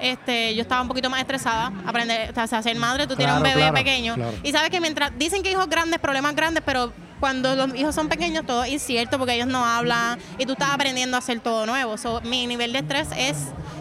este, 0.00 0.54
yo 0.54 0.62
estaba 0.62 0.82
un 0.82 0.88
poquito 0.88 1.10
más 1.10 1.20
estresada, 1.20 1.72
aprender, 1.86 2.30
o 2.30 2.46
sea, 2.46 2.62
ser 2.62 2.76
madre, 2.76 3.06
tú 3.06 3.16
tienes 3.16 3.36
un 3.36 3.42
bebé 3.42 3.56
claro, 3.56 3.74
pequeño. 3.74 4.14
claro. 4.14 4.36
Y 4.42 4.52
sabes 4.52 4.70
que 4.70 4.80
mientras 4.80 5.12
dicen 5.18 5.42
que 5.42 5.50
hijos 5.50 5.68
grandes, 5.68 5.98
problemas 5.98 6.34
grandes, 6.36 6.62
pero 6.64 6.92
cuando 7.20 7.54
los 7.56 7.74
hijos 7.74 7.94
son 7.94 8.08
pequeños 8.08 8.46
todo 8.46 8.62
es 8.62 8.72
incierto 8.72 9.18
porque 9.18 9.34
ellos 9.34 9.48
no 9.48 9.64
hablan 9.64 10.18
y 10.38 10.46
tú 10.46 10.52
estás 10.52 10.70
aprendiendo 10.70 11.16
a 11.16 11.18
hacer 11.18 11.40
todo 11.40 11.66
nuevo. 11.66 11.98
So, 11.98 12.20
mi 12.20 12.46
nivel 12.46 12.72
de 12.72 12.78
estrés 12.80 13.08
es 13.16 13.36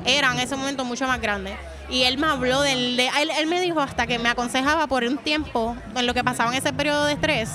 era 0.05 0.31
en 0.31 0.39
ese 0.39 0.55
momento 0.55 0.85
mucho 0.85 1.07
más 1.07 1.21
grande. 1.21 1.55
Y 1.89 2.03
él 2.03 2.17
me 2.17 2.27
habló 2.27 2.61
del... 2.61 2.97
De, 2.97 3.07
él, 3.21 3.29
él 3.37 3.47
me 3.47 3.61
dijo 3.61 3.79
hasta 3.79 4.07
que 4.07 4.19
me 4.19 4.29
aconsejaba 4.29 4.87
por 4.87 5.03
un 5.03 5.17
tiempo 5.17 5.75
en 5.95 6.05
lo 6.05 6.13
que 6.13 6.23
pasaba 6.23 6.51
en 6.51 6.57
ese 6.57 6.73
periodo 6.73 7.05
de 7.05 7.13
estrés, 7.13 7.49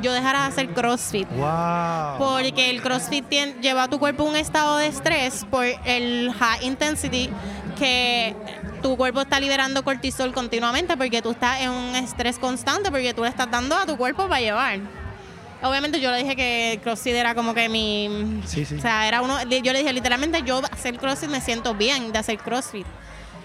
yo 0.00 0.12
dejara 0.12 0.42
de 0.42 0.46
hacer 0.48 0.68
CrossFit. 0.68 1.28
Wow. 1.30 2.18
Porque 2.18 2.70
el 2.70 2.82
CrossFit 2.82 3.28
lleva 3.60 3.84
a 3.84 3.88
tu 3.88 3.98
cuerpo 3.98 4.24
un 4.24 4.36
estado 4.36 4.78
de 4.78 4.86
estrés 4.86 5.44
por 5.50 5.64
el 5.84 6.32
high 6.32 6.64
intensity 6.64 7.30
que 7.78 8.34
tu 8.82 8.96
cuerpo 8.96 9.20
está 9.20 9.38
liberando 9.38 9.84
cortisol 9.84 10.32
continuamente 10.32 10.96
porque 10.96 11.22
tú 11.22 11.30
estás 11.30 11.60
en 11.60 11.70
un 11.70 11.94
estrés 11.96 12.38
constante 12.38 12.90
porque 12.90 13.14
tú 13.14 13.22
le 13.22 13.28
estás 13.28 13.50
dando 13.50 13.76
a 13.76 13.86
tu 13.86 13.96
cuerpo 13.96 14.28
para 14.28 14.40
llevar. 14.40 14.80
Obviamente 15.62 16.00
yo 16.00 16.10
le 16.10 16.18
dije 16.18 16.34
que 16.34 16.80
CrossFit 16.82 17.14
era 17.14 17.34
como 17.36 17.54
que 17.54 17.68
mi... 17.68 18.40
Sí, 18.44 18.64
sí. 18.64 18.74
O 18.74 18.80
sea, 18.80 19.06
era 19.06 19.22
uno... 19.22 19.40
Yo 19.44 19.72
le 19.72 19.78
dije 19.78 19.92
literalmente 19.92 20.42
yo 20.42 20.60
hacer 20.72 20.98
CrossFit 20.98 21.30
me 21.30 21.40
siento 21.40 21.74
bien 21.74 22.10
de 22.10 22.18
hacer 22.18 22.38
CrossFit. 22.38 22.86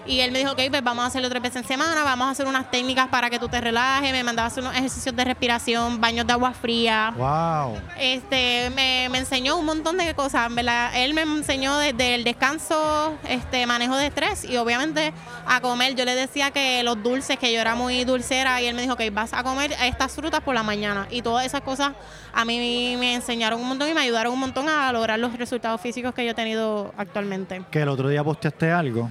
Y 0.08 0.20
él 0.20 0.32
me 0.32 0.38
dijo, 0.38 0.52
ok, 0.52 0.60
pues 0.70 0.82
vamos 0.82 1.04
a 1.04 1.08
hacerlo 1.08 1.28
tres 1.28 1.42
veces 1.42 1.56
en 1.56 1.68
semana, 1.68 2.02
vamos 2.02 2.28
a 2.28 2.30
hacer 2.30 2.46
unas 2.46 2.70
técnicas 2.70 3.08
para 3.08 3.28
que 3.28 3.38
tú 3.38 3.46
te 3.46 3.60
relajes, 3.60 4.10
me 4.10 4.24
mandaba 4.24 4.46
a 4.46 4.48
hacer 4.48 4.62
unos 4.62 4.74
ejercicios 4.74 5.14
de 5.14 5.22
respiración, 5.22 6.00
baños 6.00 6.26
de 6.26 6.32
agua 6.32 6.52
fría. 6.52 7.12
Wow. 7.14 7.78
Este, 8.00 8.70
me, 8.74 9.08
me 9.10 9.18
enseñó 9.18 9.58
un 9.58 9.66
montón 9.66 9.98
de 9.98 10.14
cosas, 10.14 10.52
¿verdad? 10.54 10.92
Él 10.94 11.12
me 11.12 11.20
enseñó 11.20 11.76
desde 11.76 12.14
el 12.14 12.24
descanso, 12.24 13.18
este, 13.28 13.66
manejo 13.66 13.96
de 13.96 14.06
estrés 14.06 14.44
y 14.44 14.56
obviamente 14.56 15.12
a 15.46 15.60
comer. 15.60 15.94
Yo 15.94 16.06
le 16.06 16.14
decía 16.14 16.52
que 16.52 16.82
los 16.82 17.02
dulces, 17.02 17.38
que 17.38 17.52
yo 17.52 17.60
era 17.60 17.74
muy 17.74 18.04
dulcera 18.04 18.62
y 18.62 18.66
él 18.66 18.74
me 18.74 18.80
dijo 18.80 18.96
que 18.96 19.10
vas 19.10 19.34
a 19.34 19.42
comer 19.42 19.72
estas 19.82 20.12
frutas 20.12 20.40
por 20.40 20.54
la 20.54 20.62
mañana 20.62 21.06
y 21.10 21.20
todas 21.20 21.44
esas 21.44 21.60
cosas 21.60 21.92
a 22.32 22.46
mí 22.46 22.96
me 22.98 23.14
enseñaron 23.14 23.60
un 23.60 23.68
montón 23.68 23.90
y 23.90 23.92
me 23.92 24.00
ayudaron 24.00 24.32
un 24.32 24.40
montón 24.40 24.70
a 24.70 24.90
lograr 24.90 25.18
los 25.18 25.36
resultados 25.36 25.78
físicos 25.82 26.14
que 26.14 26.24
yo 26.24 26.30
he 26.30 26.34
tenido 26.34 26.94
actualmente. 26.96 27.62
Que 27.70 27.82
el 27.82 27.88
otro 27.90 28.08
día 28.08 28.24
posteaste 28.24 28.72
algo 28.72 29.10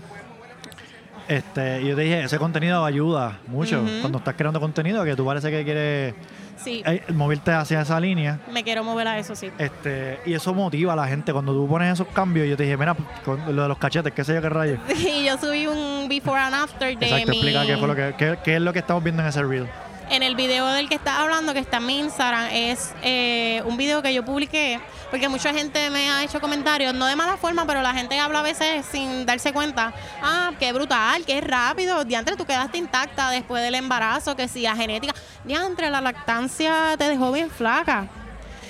Este, 1.27 1.81
y 1.81 1.87
yo 1.87 1.95
te 1.95 2.01
dije, 2.03 2.23
ese 2.23 2.37
contenido 2.37 2.85
ayuda 2.85 3.39
mucho. 3.47 3.83
Cuando 4.01 4.19
estás 4.19 4.35
creando 4.35 4.59
contenido, 4.59 5.03
que 5.03 5.15
tú 5.15 5.25
parece 5.25 5.51
que 5.51 5.63
quieres 5.63 6.13
Sí, 6.57 6.81
eh, 6.85 7.03
moverte 7.13 7.51
hacia 7.51 7.81
esa 7.81 7.99
línea. 7.99 8.39
me 8.51 8.63
quiero 8.63 8.83
mover 8.83 9.07
a 9.07 9.19
eso, 9.19 9.35
sí. 9.35 9.51
Este, 9.59 10.19
y 10.25 10.33
eso 10.33 10.53
motiva 10.55 10.93
a 10.93 10.95
la 10.95 11.07
gente. 11.07 11.31
Cuando 11.31 11.53
tú 11.53 11.67
pones 11.67 11.93
esos 11.93 12.07
cambios, 12.07 12.47
yo 12.47 12.57
te 12.57 12.63
dije, 12.63 12.75
mira, 12.77 12.95
con 13.23 13.55
lo 13.55 13.61
de 13.61 13.67
los 13.67 13.77
cachetes, 13.77 14.11
qué 14.13 14.23
sé 14.23 14.33
yo 14.33 14.41
qué 14.41 14.49
rayo. 14.49 14.77
Y 14.97 15.25
yo 15.25 15.37
subí 15.37 15.67
un 15.67 16.07
before 16.09 16.39
and 16.39 16.55
after 16.55 16.97
de 16.97 17.05
Exacto, 17.05 17.29
mi... 17.31 17.37
explica 17.37 17.65
qué 17.65 17.77
fue 17.77 17.87
lo 17.87 17.95
que, 17.95 18.15
qué, 18.17 18.39
qué 18.43 18.55
es 18.55 18.61
lo 18.61 18.73
que 18.73 18.79
estamos 18.79 19.03
viendo 19.03 19.21
en 19.21 19.29
ese 19.29 19.43
reel. 19.43 19.67
En 20.09 20.23
el 20.23 20.35
video 20.35 20.65
del 20.67 20.87
que 20.87 20.95
estás 20.95 21.19
hablando, 21.19 21.53
que 21.53 21.59
está 21.59 21.77
en 21.77 21.85
mi 21.85 21.99
Instagram, 21.99 22.47
es 22.53 22.93
eh, 23.01 23.61
un 23.65 23.75
video 23.75 24.01
que 24.01 24.13
yo 24.13 24.23
publiqué, 24.23 24.79
porque 25.11 25.27
mucha 25.27 25.53
gente 25.53 25.89
me 25.89 26.09
ha 26.09 26.23
hecho 26.23 26.39
comentarios, 26.39 26.93
no 26.93 27.07
de 27.07 27.15
mala 27.17 27.35
forma, 27.35 27.65
pero 27.67 27.81
la 27.81 27.93
gente 27.93 28.17
habla 28.17 28.39
a 28.39 28.41
veces 28.41 28.85
sin 28.89 29.25
darse 29.25 29.51
cuenta. 29.51 29.93
Ah, 30.23 30.53
qué 30.59 30.71
brutal, 30.71 31.25
qué 31.25 31.41
rápido. 31.41 32.05
Diantre, 32.05 32.37
tú 32.37 32.45
quedaste 32.45 32.77
intacta 32.77 33.29
después 33.31 33.61
del 33.61 33.75
embarazo, 33.75 34.33
que 34.37 34.47
si 34.47 34.61
la 34.61 34.77
genética. 34.77 35.13
Diantre, 35.43 35.89
la 35.89 35.99
lactancia 35.99 36.95
te 36.97 37.09
dejó 37.09 37.33
bien 37.33 37.49
flaca. 37.49 38.07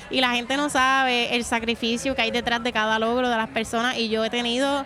Y 0.10 0.22
la 0.22 0.32
gente 0.32 0.58
no 0.58 0.70
sabe 0.70 1.36
el 1.36 1.44
sacrificio 1.44 2.16
que 2.16 2.22
hay 2.24 2.32
detrás 2.32 2.64
de 2.64 2.74
cada 2.74 2.98
logro 2.98 3.30
de 3.30 3.38
las 3.38 3.50
personas. 3.50 3.98
Y 3.98 4.10
yo 4.10 4.26
he 4.26 4.30
tenido 4.32 4.86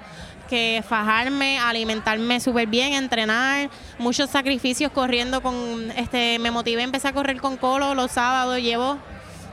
que 0.52 0.84
fajarme, 0.88 1.58
alimentarme 1.60 2.42
súper 2.42 2.68
bien, 2.68 2.92
entrenar, 2.92 3.70
muchos 3.98 4.30
sacrificios 4.30 4.92
corriendo 4.92 5.42
con, 5.42 5.90
este, 5.96 6.38
me 6.40 6.52
motivé, 6.52 6.84
empecé 6.84 7.08
a 7.08 7.14
correr 7.14 7.40
con 7.40 7.56
Colo 7.56 7.96
los 7.96 8.12
sábados, 8.12 8.58
llevo 8.60 8.98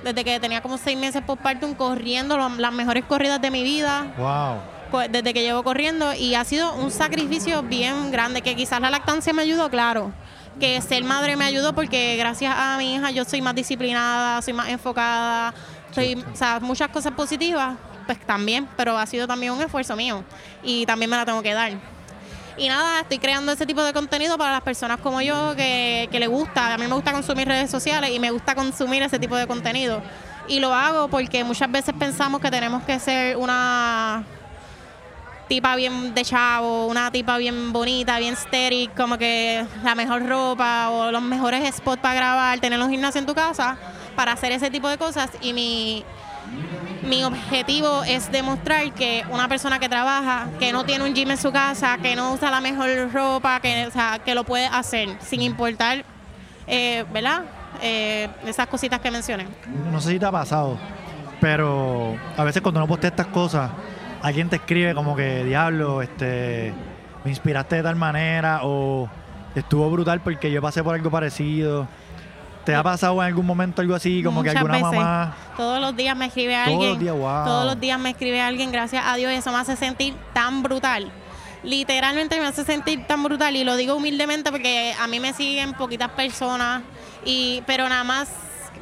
desde 0.02 0.24
que 0.24 0.40
tenía 0.40 0.60
como 0.60 0.76
seis 0.76 0.98
meses 0.98 1.22
por 1.22 1.38
partum 1.38 1.74
corriendo 1.74 2.36
lo- 2.36 2.48
las 2.48 2.72
mejores 2.72 3.04
corridas 3.04 3.40
de 3.40 3.50
mi 3.52 3.62
vida, 3.62 4.06
Wow. 4.18 4.56
pues, 4.90 5.12
desde 5.12 5.32
que 5.32 5.42
llevo 5.42 5.62
corriendo 5.62 6.12
y 6.14 6.34
ha 6.34 6.44
sido 6.44 6.74
un 6.74 6.90
sacrificio 6.90 7.62
bien 7.62 8.10
grande, 8.10 8.42
que 8.42 8.56
quizás 8.56 8.80
la 8.80 8.90
lactancia 8.90 9.32
me 9.32 9.42
ayudó, 9.42 9.70
claro, 9.70 10.10
que 10.58 10.80
ser 10.80 11.04
madre 11.04 11.36
me 11.36 11.44
ayudó 11.44 11.72
porque 11.74 12.16
gracias 12.16 12.52
a 12.58 12.76
mi 12.76 12.96
hija 12.96 13.12
yo 13.12 13.24
soy 13.24 13.40
más 13.40 13.54
disciplinada, 13.54 14.42
soy 14.42 14.52
más 14.52 14.68
enfocada, 14.68 15.54
soy, 15.92 16.14
o 16.32 16.36
sea, 16.36 16.58
muchas 16.60 16.88
cosas 16.88 17.12
positivas, 17.12 17.76
pues 18.08 18.26
también, 18.26 18.66
pero 18.74 18.96
ha 18.96 19.04
sido 19.04 19.26
también 19.26 19.52
un 19.52 19.60
esfuerzo 19.60 19.94
mío 19.94 20.24
y 20.62 20.86
también 20.86 21.10
me 21.10 21.16
la 21.18 21.26
tengo 21.26 21.42
que 21.42 21.52
dar. 21.52 21.72
Y 22.56 22.66
nada, 22.66 23.00
estoy 23.00 23.18
creando 23.18 23.52
ese 23.52 23.66
tipo 23.66 23.84
de 23.84 23.92
contenido 23.92 24.38
para 24.38 24.52
las 24.52 24.62
personas 24.62 24.98
como 25.00 25.20
yo 25.20 25.54
que, 25.54 26.08
que 26.10 26.18
le 26.18 26.26
gusta. 26.26 26.72
A 26.72 26.78
mí 26.78 26.86
me 26.86 26.94
gusta 26.94 27.12
consumir 27.12 27.46
redes 27.46 27.70
sociales 27.70 28.10
y 28.10 28.18
me 28.18 28.30
gusta 28.30 28.54
consumir 28.54 29.02
ese 29.02 29.18
tipo 29.18 29.36
de 29.36 29.46
contenido. 29.46 30.00
Y 30.48 30.58
lo 30.58 30.72
hago 30.72 31.08
porque 31.08 31.44
muchas 31.44 31.70
veces 31.70 31.94
pensamos 31.98 32.40
que 32.40 32.50
tenemos 32.50 32.82
que 32.84 32.98
ser 32.98 33.36
una 33.36 34.24
tipa 35.48 35.76
bien 35.76 36.14
de 36.14 36.24
chavo, 36.24 36.86
una 36.86 37.10
tipa 37.10 37.36
bien 37.36 37.74
bonita, 37.74 38.18
bien 38.18 38.32
estéril, 38.32 38.90
como 38.96 39.18
que 39.18 39.66
la 39.84 39.94
mejor 39.94 40.26
ropa 40.26 40.88
o 40.88 41.12
los 41.12 41.20
mejores 41.20 41.76
spots 41.76 42.00
para 42.00 42.14
grabar, 42.14 42.58
tener 42.58 42.80
un 42.80 42.90
gimnasio 42.90 43.18
en 43.18 43.26
tu 43.26 43.34
casa 43.34 43.76
para 44.16 44.32
hacer 44.32 44.52
ese 44.52 44.70
tipo 44.70 44.88
de 44.88 44.96
cosas. 44.96 45.30
Y 45.42 45.52
mi, 45.52 46.04
mi 47.08 47.24
objetivo 47.24 48.04
es 48.04 48.30
demostrar 48.30 48.92
que 48.92 49.24
una 49.30 49.48
persona 49.48 49.78
que 49.78 49.88
trabaja, 49.88 50.48
que 50.58 50.72
no 50.72 50.84
tiene 50.84 51.04
un 51.04 51.14
gym 51.14 51.30
en 51.30 51.38
su 51.38 51.50
casa, 51.50 51.98
que 51.98 52.14
no 52.14 52.32
usa 52.32 52.50
la 52.50 52.60
mejor 52.60 53.12
ropa, 53.12 53.60
que, 53.60 54.34
lo 54.34 54.44
puede 54.44 54.66
hacer 54.66 55.08
sin 55.20 55.42
importar, 55.42 56.04
eh, 56.66 57.04
¿verdad? 57.12 57.42
Eh, 57.82 58.28
esas 58.46 58.66
cositas 58.66 59.00
que 59.00 59.10
mencioné. 59.10 59.46
No 59.90 60.00
sé 60.00 60.10
si 60.10 60.18
te 60.18 60.26
ha 60.26 60.30
pasado, 60.32 60.78
pero 61.40 62.16
a 62.36 62.44
veces 62.44 62.62
cuando 62.62 62.80
uno 62.80 62.86
postea 62.86 63.10
estas 63.10 63.28
cosas, 63.28 63.70
alguien 64.22 64.48
te 64.48 64.56
escribe 64.56 64.94
como 64.94 65.16
que, 65.16 65.44
diablo, 65.44 66.02
este, 66.02 66.74
me 67.24 67.30
inspiraste 67.30 67.76
de 67.76 67.82
tal 67.82 67.96
manera 67.96 68.60
o 68.64 69.08
estuvo 69.54 69.90
brutal 69.90 70.20
porque 70.20 70.50
yo 70.50 70.60
pasé 70.60 70.82
por 70.84 70.94
algo 70.94 71.10
parecido. 71.10 71.88
¿Te 72.68 72.74
ha 72.74 72.82
pasado 72.82 73.14
en 73.22 73.28
algún 73.28 73.46
momento 73.46 73.80
algo 73.80 73.94
así, 73.94 74.22
como 74.22 74.42
que 74.42 74.50
alguna 74.50 74.74
veces. 74.74 74.92
mamá... 74.92 75.34
Todos 75.56 75.80
los 75.80 75.96
días 75.96 76.14
me 76.14 76.26
escribe 76.26 76.52
Todos 76.52 76.66
alguien. 76.66 76.90
los 76.90 76.98
días, 77.00 77.14
wow. 77.14 77.44
Todos 77.46 77.64
los 77.64 77.80
días 77.80 77.98
me 77.98 78.10
escribe 78.10 78.42
alguien, 78.42 78.70
gracias 78.70 79.02
a 79.06 79.16
Dios, 79.16 79.32
eso 79.32 79.50
me 79.52 79.56
hace 79.56 79.74
sentir 79.74 80.14
tan 80.34 80.62
brutal. 80.62 81.10
Literalmente 81.62 82.38
me 82.38 82.44
hace 82.44 82.66
sentir 82.66 83.06
tan 83.06 83.22
brutal 83.22 83.56
y 83.56 83.64
lo 83.64 83.74
digo 83.76 83.94
humildemente 83.94 84.50
porque 84.50 84.94
a 85.00 85.06
mí 85.06 85.18
me 85.18 85.32
siguen 85.32 85.72
poquitas 85.72 86.10
personas 86.10 86.82
y 87.24 87.62
pero 87.66 87.88
nada 87.88 88.04
más 88.04 88.28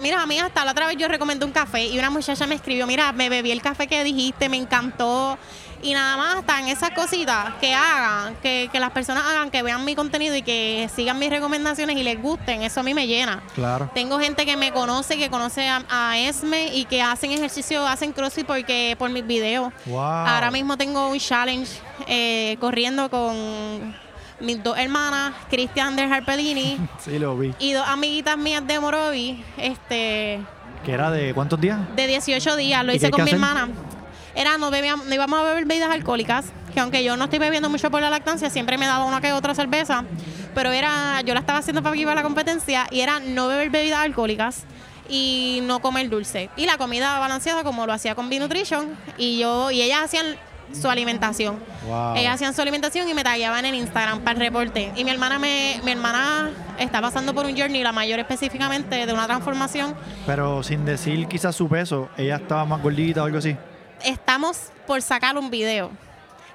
Mira, 0.02 0.20
a 0.20 0.26
mí 0.26 0.38
hasta 0.38 0.64
la 0.64 0.72
otra 0.72 0.88
vez 0.88 0.96
yo 0.98 1.08
recomendé 1.08 1.46
un 1.46 1.52
café 1.52 1.86
y 1.86 1.98
una 1.98 2.10
muchacha 2.10 2.46
me 2.46 2.54
escribió, 2.56 2.86
mira, 2.86 3.12
me 3.12 3.30
bebí 3.30 3.50
el 3.50 3.62
café 3.62 3.86
que 3.86 4.04
dijiste, 4.04 4.48
me 4.48 4.58
encantó. 4.58 5.38
Y 5.86 5.94
nada 5.94 6.16
más 6.16 6.36
están 6.38 6.66
esas 6.66 6.90
cositas 6.90 7.54
que 7.60 7.72
hagan, 7.72 8.34
que, 8.42 8.68
que 8.72 8.80
las 8.80 8.90
personas 8.90 9.22
hagan, 9.24 9.50
que 9.52 9.62
vean 9.62 9.84
mi 9.84 9.94
contenido 9.94 10.34
y 10.34 10.42
que 10.42 10.90
sigan 10.94 11.16
mis 11.18 11.30
recomendaciones 11.30 11.96
y 11.96 12.02
les 12.02 12.20
gusten, 12.20 12.62
eso 12.64 12.80
a 12.80 12.82
mí 12.82 12.92
me 12.92 13.06
llena. 13.06 13.40
Claro. 13.54 13.88
Tengo 13.94 14.18
gente 14.18 14.44
que 14.44 14.56
me 14.56 14.72
conoce, 14.72 15.16
que 15.16 15.30
conoce 15.30 15.68
a, 15.68 15.84
a 15.88 16.18
Esme 16.18 16.74
y 16.74 16.86
que 16.86 17.02
hacen 17.02 17.30
ejercicio, 17.30 17.86
hacen 17.86 18.12
crossfit 18.12 18.44
porque 18.46 18.96
por 18.98 19.10
mis 19.10 19.24
videos. 19.24 19.72
Wow. 19.86 20.00
Ahora 20.00 20.50
mismo 20.50 20.76
tengo 20.76 21.08
un 21.08 21.18
challenge 21.20 21.70
eh, 22.08 22.56
corriendo 22.58 23.08
con 23.08 23.94
mis 24.40 24.60
dos 24.64 24.76
hermanas, 24.76 25.34
Cristian 25.48 25.94
de 25.94 26.02
Harpelini 26.02 26.78
Sí, 26.98 27.18
lo 27.20 27.38
vi. 27.38 27.54
y 27.60 27.72
dos 27.72 27.86
amiguitas 27.86 28.36
mías 28.36 28.66
de 28.66 28.80
Morovi, 28.80 29.44
este, 29.56 30.40
¿Que 30.84 30.92
era 30.92 31.10
de 31.10 31.32
cuántos 31.32 31.60
días? 31.60 31.78
de 31.96 32.06
18 32.06 32.56
días. 32.56 32.84
Lo 32.84 32.92
¿Y 32.92 32.98
qué 32.98 33.06
hice 33.06 33.10
con 33.10 33.22
mi 33.24 33.30
hacer? 33.30 33.34
hermana. 33.34 33.68
Era, 34.36 34.58
no, 34.58 34.70
bebíamos, 34.70 35.06
no 35.06 35.14
íbamos 35.14 35.40
a 35.40 35.42
beber 35.42 35.64
bebidas 35.64 35.90
alcohólicas, 35.90 36.46
que 36.74 36.80
aunque 36.80 37.02
yo 37.02 37.16
no 37.16 37.24
estoy 37.24 37.38
bebiendo 37.38 37.70
mucho 37.70 37.90
por 37.90 38.02
la 38.02 38.10
lactancia, 38.10 38.50
siempre 38.50 38.76
me 38.76 38.86
daba 38.86 39.04
una 39.04 39.20
que 39.20 39.32
otra 39.32 39.54
cerveza, 39.54 40.04
pero 40.54 40.72
era, 40.72 41.22
yo 41.22 41.34
la 41.34 41.40
estaba 41.40 41.58
haciendo 41.58 41.82
para 41.82 41.94
que 41.94 42.02
iba 42.02 42.12
a 42.12 42.14
la 42.14 42.22
competencia 42.22 42.86
y 42.90 43.00
era 43.00 43.18
no 43.18 43.48
beber 43.48 43.70
bebidas 43.70 44.00
alcohólicas 44.00 44.64
y 45.08 45.60
no 45.62 45.80
comer 45.80 46.10
dulce. 46.10 46.50
Y 46.56 46.66
la 46.66 46.76
comida 46.76 47.18
balanceada 47.18 47.64
como 47.64 47.86
lo 47.86 47.92
hacía 47.92 48.14
con 48.14 48.28
B-Nutrition 48.28 48.96
y 49.16 49.38
yo, 49.38 49.70
y 49.70 49.80
ellas 49.80 50.02
hacían 50.04 50.36
su 50.72 50.88
alimentación. 50.88 51.58
Wow. 51.86 52.16
Ellas 52.16 52.34
hacían 52.34 52.54
su 52.54 52.60
alimentación 52.60 53.08
y 53.08 53.14
me 53.14 53.24
tallaban 53.24 53.64
en 53.64 53.74
Instagram 53.74 54.20
para 54.20 54.38
el 54.38 54.44
reporte. 54.44 54.92
Y 54.96 55.04
mi 55.04 55.10
hermana 55.10 55.38
me, 55.38 55.80
mi 55.84 55.92
hermana 55.92 56.50
está 56.78 57.00
pasando 57.00 57.34
por 57.34 57.46
un 57.46 57.56
journey, 57.56 57.82
la 57.82 57.92
mayor 57.92 58.18
específicamente, 58.18 59.06
de 59.06 59.12
una 59.12 59.26
transformación 59.26 59.94
Pero 60.26 60.62
sin 60.62 60.84
decir 60.84 61.26
quizás 61.28 61.54
su 61.54 61.68
peso, 61.68 62.08
ella 62.16 62.36
estaba 62.36 62.64
más 62.64 62.82
gordita 62.82 63.22
o 63.22 63.26
algo 63.26 63.38
así. 63.38 63.56
Estamos 64.04 64.70
por 64.86 65.02
sacar 65.02 65.36
un 65.36 65.50
video. 65.50 65.90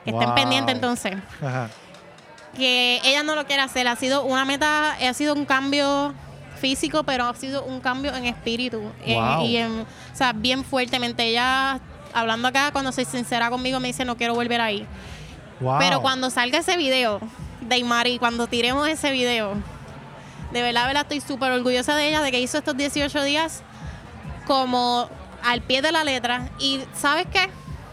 Que 0.04 0.12
estén 0.12 0.34
pendientes 0.34 0.74
entonces. 0.76 1.16
Ajá. 1.42 1.70
Que 2.56 3.00
ella 3.04 3.24
no 3.24 3.36
lo 3.36 3.46
quiere 3.46 3.62
hacer. 3.62 3.88
Ha 3.88 3.96
sido 3.96 4.24
una 4.24 4.46
meta, 4.46 4.94
ha 4.94 5.14
sido 5.14 5.34
un 5.34 5.46
cambio 5.46 6.14
físico, 6.60 7.04
pero 7.04 7.26
ha 7.26 7.36
sido 7.36 7.64
un 7.64 7.80
cambio 7.80 8.14
en 8.16 8.26
espíritu. 8.26 8.82
En- 9.06 9.42
y 9.42 9.58
en, 9.58 9.82
o 9.82 10.16
sea, 10.16 10.34
bien 10.34 10.64
fuertemente. 10.64 11.24
Ella, 11.24 11.80
hablando 12.14 12.48
acá, 12.48 12.72
cuando 12.72 12.92
soy 12.92 13.06
sincera 13.06 13.50
conmigo, 13.50 13.80
me 13.80 13.88
dice, 13.90 14.04
no 14.06 14.18
quiero 14.18 14.34
volver 14.34 14.60
ahí. 14.60 14.88
Wow. 15.60 15.78
Pero 15.80 16.02
cuando 16.02 16.30
salga 16.30 16.60
ese 16.60 16.76
video 16.78 17.20
de 17.62 17.78
Imari, 17.78 18.18
cuando 18.18 18.48
tiremos 18.48 18.88
ese 18.90 19.12
video, 19.12 19.54
de 20.52 20.62
verdad, 20.62 20.82
de 20.82 20.88
verdad, 20.88 21.02
estoy 21.04 21.22
súper 21.22 21.52
orgullosa 21.52 21.96
de 21.96 22.10
ella, 22.10 22.22
de 22.22 22.32
que 22.32 22.40
hizo 22.42 22.58
estos 22.58 22.76
18 22.76 23.24
días 23.24 23.62
como 24.48 25.08
al 25.44 25.62
pie 25.62 25.82
de 25.82 25.92
la 25.92 26.04
letra. 26.04 26.50
Y 26.60 26.82
¿sabes 26.94 27.28
qué? 27.32 27.50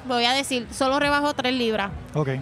Voy 0.06 0.24
a 0.24 0.32
decir, 0.32 0.66
solo 0.72 0.98
rebajó 0.98 1.34
3 1.34 1.52
libras. 1.52 1.90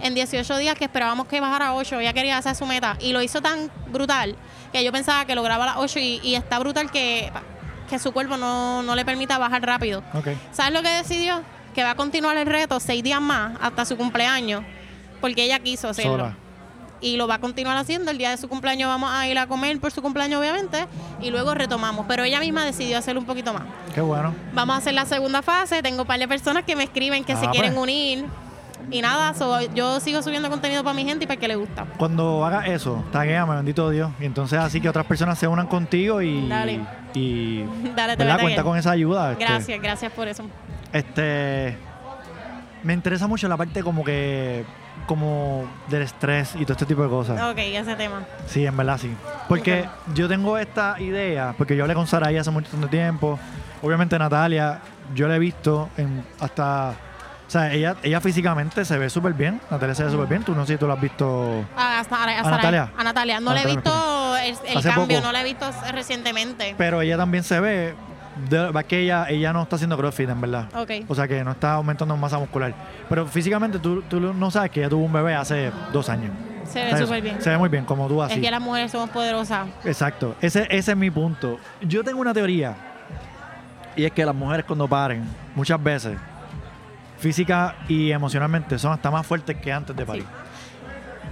En 0.01 0.15
18 0.15 0.57
días 0.57 0.75
que 0.77 0.85
esperábamos 0.85 1.27
que 1.27 1.41
bajara 1.41 1.67
a 1.69 1.73
8, 1.75 1.99
ella 1.99 2.13
quería 2.13 2.37
hacer 2.37 2.55
su 2.55 2.65
meta. 2.65 2.95
Y 3.01 3.11
lo 3.11 3.21
hizo 3.21 3.41
tan 3.41 3.69
brutal 3.87 4.35
que 4.71 4.83
yo 4.83 4.91
pensaba 4.91 5.25
que 5.25 5.35
lograba 5.35 5.65
las 5.65 5.75
8 5.77 5.99
y, 5.99 6.19
y 6.23 6.35
está 6.35 6.59
brutal 6.59 6.89
que, 6.91 7.31
que 7.89 7.99
su 7.99 8.13
cuerpo 8.13 8.37
no, 8.37 8.83
no 8.83 8.95
le 8.95 9.03
permita 9.03 9.37
bajar 9.37 9.61
rápido. 9.63 10.01
¿Sabes 10.51 10.73
lo 10.73 10.81
que 10.81 10.89
decidió? 10.89 11.41
Que 11.75 11.83
va 11.83 11.91
a 11.91 11.95
continuar 11.95 12.37
el 12.37 12.45
reto 12.47 12.79
seis 12.79 13.03
días 13.03 13.21
más 13.21 13.57
hasta 13.61 13.85
su 13.85 13.97
cumpleaños, 13.97 14.63
porque 15.21 15.43
ella 15.43 15.59
quiso 15.59 15.89
hacerlo. 15.89 16.11
Sola. 16.13 16.37
Y 16.99 17.17
lo 17.17 17.27
va 17.27 17.35
a 17.35 17.39
continuar 17.39 17.77
haciendo. 17.77 18.09
El 18.11 18.17
día 18.17 18.31
de 18.31 18.37
su 18.37 18.47
cumpleaños 18.47 18.87
vamos 18.89 19.11
a 19.13 19.27
ir 19.27 19.37
a 19.37 19.45
comer 19.47 19.79
por 19.79 19.91
su 19.91 20.01
cumpleaños, 20.01 20.39
obviamente, 20.39 20.87
y 21.21 21.29
luego 21.29 21.53
retomamos. 21.53 22.05
Pero 22.07 22.23
ella 22.23 22.39
misma 22.39 22.65
decidió 22.65 22.97
hacerlo 22.97 23.21
un 23.21 23.27
poquito 23.27 23.53
más. 23.53 23.63
Qué 23.93 24.01
bueno. 24.01 24.33
Vamos 24.53 24.75
a 24.75 24.77
hacer 24.79 24.93
la 24.95 25.05
segunda 25.05 25.41
fase. 25.41 25.81
Tengo 25.83 26.01
un 26.01 26.07
par 26.07 26.19
de 26.19 26.27
personas 26.27 26.63
que 26.63 26.75
me 26.75 26.83
escriben 26.85 27.23
que 27.23 27.35
se 27.35 27.45
Ah, 27.45 27.51
quieren 27.51 27.73
pues. 27.73 27.83
unir. 27.83 28.25
Y 28.89 29.01
nada, 29.01 29.33
so, 29.33 29.59
yo 29.73 29.99
sigo 29.99 30.21
subiendo 30.23 30.49
contenido 30.49 30.81
para 30.83 30.93
mi 30.93 31.03
gente 31.03 31.25
y 31.25 31.27
para 31.27 31.39
que 31.39 31.47
le 31.47 31.55
gusta. 31.55 31.85
Cuando 31.97 32.45
hagas 32.45 32.67
eso, 32.69 33.03
taguéame, 33.11 33.55
bendito 33.55 33.89
Dios. 33.89 34.11
Y 34.19 34.25
entonces 34.25 34.57
así 34.59 34.79
que 34.79 34.87
otras 34.87 35.05
personas 35.05 35.37
se 35.37 35.47
unan 35.47 35.67
contigo 35.67 36.21
y. 36.21 36.47
Dale. 36.47 36.79
Y. 37.13 37.63
Dale, 37.95 38.15
te 38.15 38.23
¿verdad? 38.23 38.35
voy 38.35 38.39
a 38.39 38.41
Cuenta 38.41 38.63
con 38.63 38.77
esa 38.77 38.91
ayuda. 38.91 39.33
este. 39.33 39.43
Gracias, 39.43 39.81
gracias 39.81 40.11
por 40.13 40.27
eso. 40.29 40.43
Este. 40.93 41.77
Me 42.83 42.93
interesa 42.93 43.27
mucho 43.27 43.47
la 43.47 43.57
parte 43.57 43.83
como 43.83 44.03
que. 44.03 44.65
Como 45.05 45.65
del 45.89 46.01
estrés 46.01 46.55
y 46.55 46.63
todo 46.63 46.73
este 46.73 46.85
tipo 46.87 47.03
de 47.03 47.09
cosas. 47.09 47.39
Ok, 47.51 47.57
ese 47.59 47.95
tema. 47.95 48.23
Sí, 48.47 48.65
en 48.65 48.75
verdad 48.75 48.97
sí. 48.97 49.15
Porque 49.47 49.87
yo 50.15 50.27
tengo 50.27 50.57
esta 50.57 50.99
idea, 50.99 51.53
porque 51.57 51.75
yo 51.77 51.83
hablé 51.83 51.93
con 51.93 52.07
Saray 52.07 52.35
hace 52.37 52.49
mucho 52.49 52.69
tiempo. 52.89 53.39
Obviamente 53.83 54.17
Natalia, 54.17 54.79
yo 55.13 55.27
la 55.27 55.35
he 55.35 55.39
visto 55.39 55.89
en 55.97 56.25
hasta 56.39 56.89
O 57.47 57.49
sea, 57.49 57.71
ella, 57.71 57.95
ella 58.03 58.19
físicamente 58.19 58.83
se 58.83 58.97
ve 58.97 59.09
súper 59.09 59.33
bien. 59.33 59.61
Natalia 59.69 59.93
se 59.95 60.03
ve 60.03 60.09
súper 60.11 60.27
bien. 60.27 60.43
Tú 60.43 60.53
no 60.55 60.65
sé 60.65 60.73
si 60.73 60.79
tú 60.79 60.87
la 60.87 60.95
has 60.95 61.01
visto. 61.01 61.63
A, 61.77 61.79
a- 61.81 61.99
a- 61.99 61.99
a 61.99 62.01
¿A 62.01 62.03
Sarai- 62.03 62.43
Natalia? 62.43 62.91
a 62.97 63.03
Natalia. 63.03 63.39
No 63.39 63.53
le 63.53 63.61
he 63.61 63.65
visto 63.67 64.35
el, 64.37 64.83
cambio, 64.83 65.17
poco. 65.19 65.27
no 65.27 65.31
la 65.31 65.41
he 65.41 65.43
visto 65.43 65.65
recientemente. 65.93 66.73
Pero 66.77 67.01
ella 67.01 67.17
también 67.17 67.43
se 67.43 67.59
ve. 67.59 67.95
De, 68.49 68.71
va 68.71 68.83
que 68.83 68.99
ella, 68.99 69.27
ella 69.29 69.53
no 69.53 69.63
está 69.63 69.75
haciendo 69.75 69.97
crossfit, 69.97 70.29
en 70.29 70.41
verdad. 70.41 70.67
O 71.07 71.15
sea, 71.15 71.27
que 71.27 71.43
no 71.43 71.51
está 71.51 71.73
aumentando 71.73 72.15
masa 72.17 72.39
muscular. 72.39 72.73
Pero 73.09 73.25
físicamente 73.25 73.79
tú, 73.79 74.01
tú 74.03 74.19
no 74.19 74.51
sabes 74.51 74.71
que 74.71 74.81
ella 74.81 74.89
tuvo 74.89 75.05
un 75.05 75.13
bebé 75.13 75.35
hace 75.35 75.71
dos 75.91 76.09
años. 76.09 76.31
Se 76.65 76.83
ve 76.83 76.97
súper 76.97 77.21
bien. 77.21 77.41
Se 77.41 77.49
ve 77.49 77.57
muy 77.57 77.69
bien, 77.69 77.85
como 77.85 78.07
tú 78.07 78.21
así. 78.21 78.35
Es 78.35 78.41
que 78.41 78.51
las 78.51 78.61
mujeres 78.61 78.91
somos 78.91 79.09
poderosas. 79.09 79.67
Exacto. 79.85 80.35
Ese, 80.41 80.67
ese 80.69 80.91
es 80.91 80.97
mi 80.97 81.09
punto. 81.09 81.57
Yo 81.81 82.03
tengo 82.03 82.19
una 82.19 82.33
teoría. 82.33 82.75
Y 83.95 84.05
es 84.05 84.11
que 84.11 84.25
las 84.25 84.35
mujeres 84.35 84.65
cuando 84.65 84.87
paren, 84.87 85.23
muchas 85.55 85.81
veces, 85.81 86.17
física 87.17 87.75
y 87.87 88.11
emocionalmente, 88.11 88.77
son 88.77 88.93
hasta 88.93 89.09
más 89.09 89.25
fuertes 89.25 89.57
que 89.57 89.71
antes 89.71 89.95
de 89.95 90.05
parir. 90.05 90.25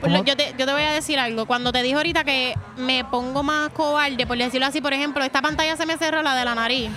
Lo- 0.10 0.24
yo, 0.24 0.36
te, 0.38 0.54
yo 0.58 0.66
te 0.66 0.72
voy 0.74 0.84
a 0.84 0.92
decir 0.92 1.20
algo. 1.20 1.46
Cuando 1.46 1.72
te 1.72 1.82
dije 1.84 1.96
ahorita 1.96 2.24
que 2.24 2.56
me 2.78 3.04
pongo 3.06 3.44
más 3.44 3.70
cobarde, 3.70 4.26
por 4.28 4.38
decirlo 4.38 4.66
así, 4.68 4.82
por 4.82 4.94
ejemplo, 4.94 5.24
esta 5.24 5.42
pantalla 5.42 5.76
se 5.78 5.86
me 5.86 5.98
cerró 5.98 6.22
la 6.24 6.36
de 6.36 6.46
la 6.46 6.56
nariz. 6.56 6.90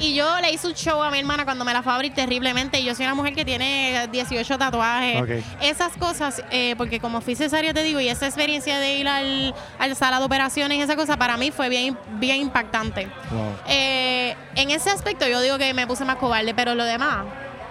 Y 0.00 0.14
yo 0.14 0.38
le 0.40 0.52
hice 0.52 0.68
un 0.68 0.74
show 0.74 1.02
a 1.02 1.10
mi 1.10 1.18
hermana 1.18 1.44
cuando 1.44 1.64
me 1.64 1.72
la 1.72 1.82
fue 1.82 1.90
a 1.90 1.96
abrir 1.96 2.14
terriblemente. 2.14 2.78
Y 2.78 2.84
yo 2.84 2.94
soy 2.94 3.04
una 3.04 3.16
mujer 3.16 3.34
que 3.34 3.44
tiene 3.44 4.06
18 4.12 4.56
tatuajes. 4.56 5.16
Esas 5.60 5.96
cosas, 5.96 6.40
eh, 6.52 6.76
porque 6.78 7.00
como 7.00 7.20
fui 7.20 7.34
cesárea, 7.34 7.74
te 7.74 7.82
digo, 7.82 7.98
y 7.98 8.08
esa 8.08 8.26
experiencia 8.26 8.78
de 8.78 8.94
ir 8.96 9.08
al, 9.08 9.52
al 9.80 9.96
sala 9.96 10.20
de 10.20 10.24
operaciones 10.24 10.78
y 10.78 10.82
esa 10.82 10.94
cosa, 10.94 11.16
para 11.16 11.36
mí 11.36 11.50
fue 11.50 11.68
bien, 11.68 11.98
bien 12.12 12.36
impactante. 12.36 13.06
Wow. 13.32 13.56
Eh, 13.66 14.36
en 14.54 14.70
ese 14.70 14.90
aspecto 14.90 15.26
yo 15.26 15.40
digo 15.40 15.58
que 15.58 15.74
me 15.74 15.84
puse 15.88 16.04
más 16.04 16.14
cobarde, 16.16 16.54
pero 16.54 16.76
lo 16.76 16.84
demás, 16.84 17.24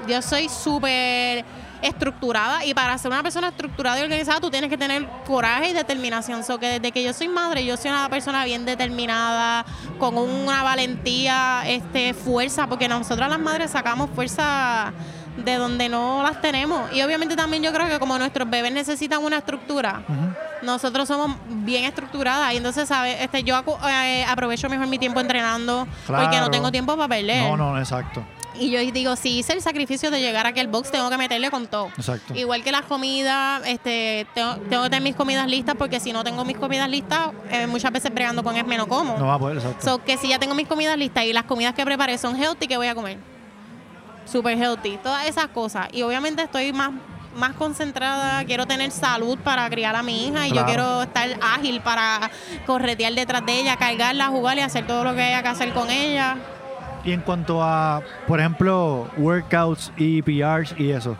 yo 0.05 0.21
soy 0.21 0.50
súper 0.50 1.45
estructurada 1.81 2.65
y 2.65 2.74
para 2.74 2.98
ser 2.98 3.12
una 3.12 3.24
persona 3.24 3.50
estructurada 3.50 4.00
y 4.00 4.03
organizada 4.03 4.39
tú 4.39 4.50
tienes 4.50 4.69
que 4.69 4.77
tener 4.77 5.07
coraje 5.25 5.69
y 5.69 5.74
determinación. 5.74 6.43
So 6.43 6.60
que 6.60 6.67
desde 6.79 6.91
que 6.91 7.03
yo 7.03 7.13
soy 7.13 7.27
madre, 7.27 7.65
yo 7.65 7.77
soy 7.77 7.91
una 7.91 8.10
persona 8.10 8.46
bien 8.46 8.65
determinada, 8.65 9.65
con 10.00 10.17
una 10.17 10.63
valentía, 10.63 11.63
este, 11.65 12.13
fuerza, 12.13 12.67
porque 12.67 12.88
nosotras 12.88 13.29
las 13.29 13.39
madres 13.39 13.72
sacamos 13.72 14.10
fuerza 14.13 14.93
de 15.38 15.55
donde 15.55 15.88
no 15.89 16.24
las 16.24 16.41
tenemos. 16.41 16.91
Y 16.93 17.01
obviamente 17.01 17.36
también 17.36 17.63
yo 17.63 17.72
creo 17.72 17.88
que 17.88 18.00
como 18.00 18.17
nuestros 18.17 18.50
bebés 18.50 18.72
necesitan 18.72 19.24
una 19.24 19.38
estructura, 19.38 20.01
nosotros 20.62 21.07
somos 21.07 21.38
bien 21.48 21.86
estructuradas 21.86 22.53
y 22.53 22.57
entonces 22.57 22.88
¿sabes? 22.89 23.17
este 23.22 23.43
yo 23.43 23.62
eh, 23.88 24.25
aprovecho 24.27 24.69
mejor 24.69 24.88
mi 24.88 24.98
tiempo 24.98 25.19
entrenando 25.19 25.88
porque 26.07 26.39
no 26.39 26.50
tengo 26.50 26.72
tiempo 26.72 26.96
para 26.98 27.07
perder 27.07 27.43
No, 27.43 27.55
no, 27.55 27.77
exacto. 27.77 28.25
Y 28.59 28.69
yo 28.69 28.79
digo 28.91 29.15
si 29.15 29.39
hice 29.39 29.53
el 29.53 29.61
sacrificio 29.61 30.11
de 30.11 30.19
llegar 30.19 30.45
a 30.45 30.49
aquel 30.49 30.67
box 30.67 30.91
tengo 30.91 31.09
que 31.09 31.17
meterle 31.17 31.49
con 31.51 31.67
todo 31.67 31.89
Exacto. 31.97 32.35
igual 32.35 32.63
que 32.63 32.71
las 32.71 32.83
comidas 32.83 33.61
este 33.65 34.27
tengo, 34.33 34.55
tengo 34.69 34.83
que 34.83 34.89
tener 34.89 35.01
mis 35.03 35.15
comidas 35.15 35.47
listas 35.47 35.75
porque 35.77 35.99
si 35.99 36.11
no 36.13 36.23
tengo 36.23 36.43
mis 36.45 36.57
comidas 36.57 36.89
listas 36.89 37.29
eh, 37.49 37.67
muchas 37.67 37.91
veces 37.91 38.13
bregando 38.13 38.43
con 38.43 38.55
esme 38.55 38.77
no 38.77 38.87
como 38.87 39.17
No 39.17 39.27
va 39.27 39.35
a 39.35 39.39
poder, 39.39 39.57
exacto. 39.57 39.83
So 39.85 40.03
que 40.03 40.17
si 40.17 40.29
ya 40.29 40.39
tengo 40.39 40.55
mis 40.55 40.67
comidas 40.67 40.97
listas 40.97 41.23
y 41.25 41.33
las 41.33 41.43
comidas 41.43 41.73
que 41.73 41.83
preparé 41.85 42.17
son 42.17 42.35
healthy, 42.35 42.67
¿qué 42.67 42.77
voy 42.77 42.87
a 42.87 42.95
comer? 42.95 43.17
Super 44.25 44.57
healthy, 44.57 44.97
todas 44.97 45.25
esas 45.25 45.47
cosas. 45.47 45.87
Y 45.93 46.01
obviamente 46.01 46.41
estoy 46.43 46.73
más, 46.73 46.91
más 47.35 47.53
concentrada, 47.53 48.43
quiero 48.45 48.65
tener 48.65 48.91
salud 48.91 49.37
para 49.39 49.69
criar 49.69 49.95
a 49.95 50.03
mi 50.03 50.27
hija 50.27 50.47
y 50.47 50.51
yo 50.51 50.65
quiero 50.65 51.03
estar 51.03 51.29
ágil 51.41 51.79
para 51.81 52.29
corretear 52.65 53.13
detrás 53.13 53.45
de 53.45 53.61
ella, 53.61 53.77
cargarla, 53.77 54.27
jugar 54.27 54.57
y 54.57 54.61
hacer 54.61 54.85
todo 54.85 55.03
lo 55.03 55.15
que 55.15 55.21
haya 55.21 55.41
que 55.41 55.47
hacer 55.47 55.73
con 55.73 55.89
ella. 55.89 56.37
Y 57.07 57.13
en 57.13 57.21
cuanto 57.21 57.63
a, 57.63 58.01
por 58.27 58.37
ejemplo, 58.41 59.09
workouts 59.15 59.93
y 59.95 60.21
PRs 60.21 60.75
y 60.77 60.91
eso, 60.91 61.15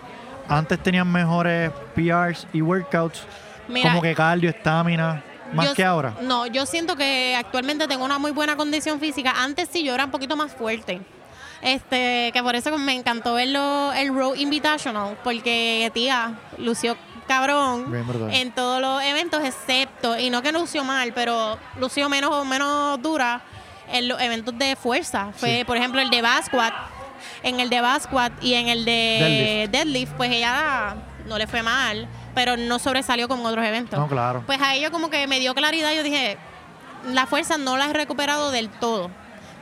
antes 0.50 0.84
tenían 0.84 1.10
mejores 1.10 1.72
PRs 1.96 2.46
y 2.52 2.62
workouts, 2.62 3.22
Mira, 3.70 3.92
como 3.92 4.02
que 4.02 4.14
cardio, 4.14 4.50
estamina, 4.50 5.24
más 5.54 5.68
yo- 5.68 5.74
que 5.76 5.86
ahora. 5.86 6.14
No, 6.24 6.46
yo 6.46 6.66
siento 6.66 6.98
que 6.98 7.38
actualmente 7.38 7.88
tengo 7.88 8.04
una 8.04 8.20
muy 8.20 8.32
buena 8.32 8.58
condición 8.58 9.00
física. 9.00 9.34
Antes 9.38 9.70
sí 9.72 9.82
yo 9.86 9.94
era 9.94 10.04
un 10.04 10.12
poquito 10.12 10.36
más 10.36 10.52
fuerte. 10.52 11.00
Este, 11.62 12.32
que 12.34 12.44
por 12.44 12.54
eso 12.56 12.78
me 12.78 12.94
encantó 12.94 13.36
verlo 13.36 13.94
el 13.94 14.14
Road 14.14 14.36
Invitational, 14.36 15.18
porque 15.24 15.90
tía, 15.94 16.34
lució 16.58 16.98
cabrón 17.30 17.90
Bien 17.92 18.06
en 18.32 18.52
todos 18.52 18.82
los 18.82 19.02
eventos, 19.04 19.42
excepto, 19.42 20.20
y 20.20 20.30
no 20.30 20.42
que 20.42 20.52
lució 20.52 20.84
mal, 20.84 21.14
pero 21.14 21.58
lució 21.80 22.10
menos 22.10 22.46
menos 22.46 23.02
dura 23.02 23.42
en 23.92 24.08
los 24.08 24.20
eventos 24.22 24.58
de 24.58 24.76
fuerza. 24.76 25.30
Fue, 25.36 25.60
Sí. 25.60 25.64
por 25.64 25.78
ejemplo, 25.78 26.02
el 26.02 26.10
de 26.10 26.22
Basquat. 26.22 26.74
En 27.44 27.60
el 27.60 27.70
de 27.70 27.82
Basquat 27.82 28.32
y 28.44 28.54
en 28.56 28.68
el 28.68 28.86
de 28.86 29.68
deadlift, 29.72 30.14
pues 30.14 30.32
ella 30.32 30.96
no 31.28 31.38
le 31.38 31.48
fue 31.48 31.62
mal, 31.64 32.08
pero 32.36 32.58
no 32.58 32.80
sobresalió 32.80 33.28
con 33.28 33.46
otros 33.46 33.66
eventos. 33.66 34.00
No, 34.00 34.08
claro. 34.08 34.44
Pues 34.46 34.62
a 34.62 34.76
ello 34.76 34.92
como 34.92 35.10
que 35.10 35.26
me 35.28 35.40
dio 35.40 35.54
claridad. 35.56 35.94
Yo 35.94 36.04
dije, 36.04 36.38
la 37.14 37.26
fuerza 37.26 37.58
no 37.58 37.78
la 37.78 37.86
he 37.90 37.94
recuperado 37.94 38.52
del 38.52 38.70
todo. 38.70 39.10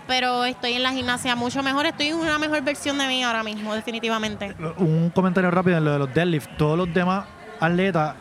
Pero 0.08 0.46
estoy 0.46 0.74
en 0.74 0.84
la 0.84 0.92
gimnasia 0.92 1.36
mucho 1.36 1.64
mejor. 1.64 1.88
Estoy 1.88 2.08
en 2.10 2.16
una 2.18 2.38
mejor 2.38 2.62
versión 2.62 2.98
de 3.00 3.08
mí 3.08 3.24
ahora 3.24 3.42
mismo, 3.42 3.74
definitivamente. 3.74 4.56
Un 4.78 5.10
comentario 5.10 5.50
rápido 5.50 5.78
en 5.78 5.86
lo 5.86 5.92
de 5.94 6.00
los 6.00 6.14
deadlift. 6.14 6.48
Todos 6.58 6.78
los 6.78 6.94
demás 6.94 7.26
atletas 7.60 8.14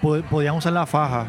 po- 0.00 0.22
podían 0.30 0.54
usar 0.54 0.72
la 0.72 0.86
faja. 0.86 1.26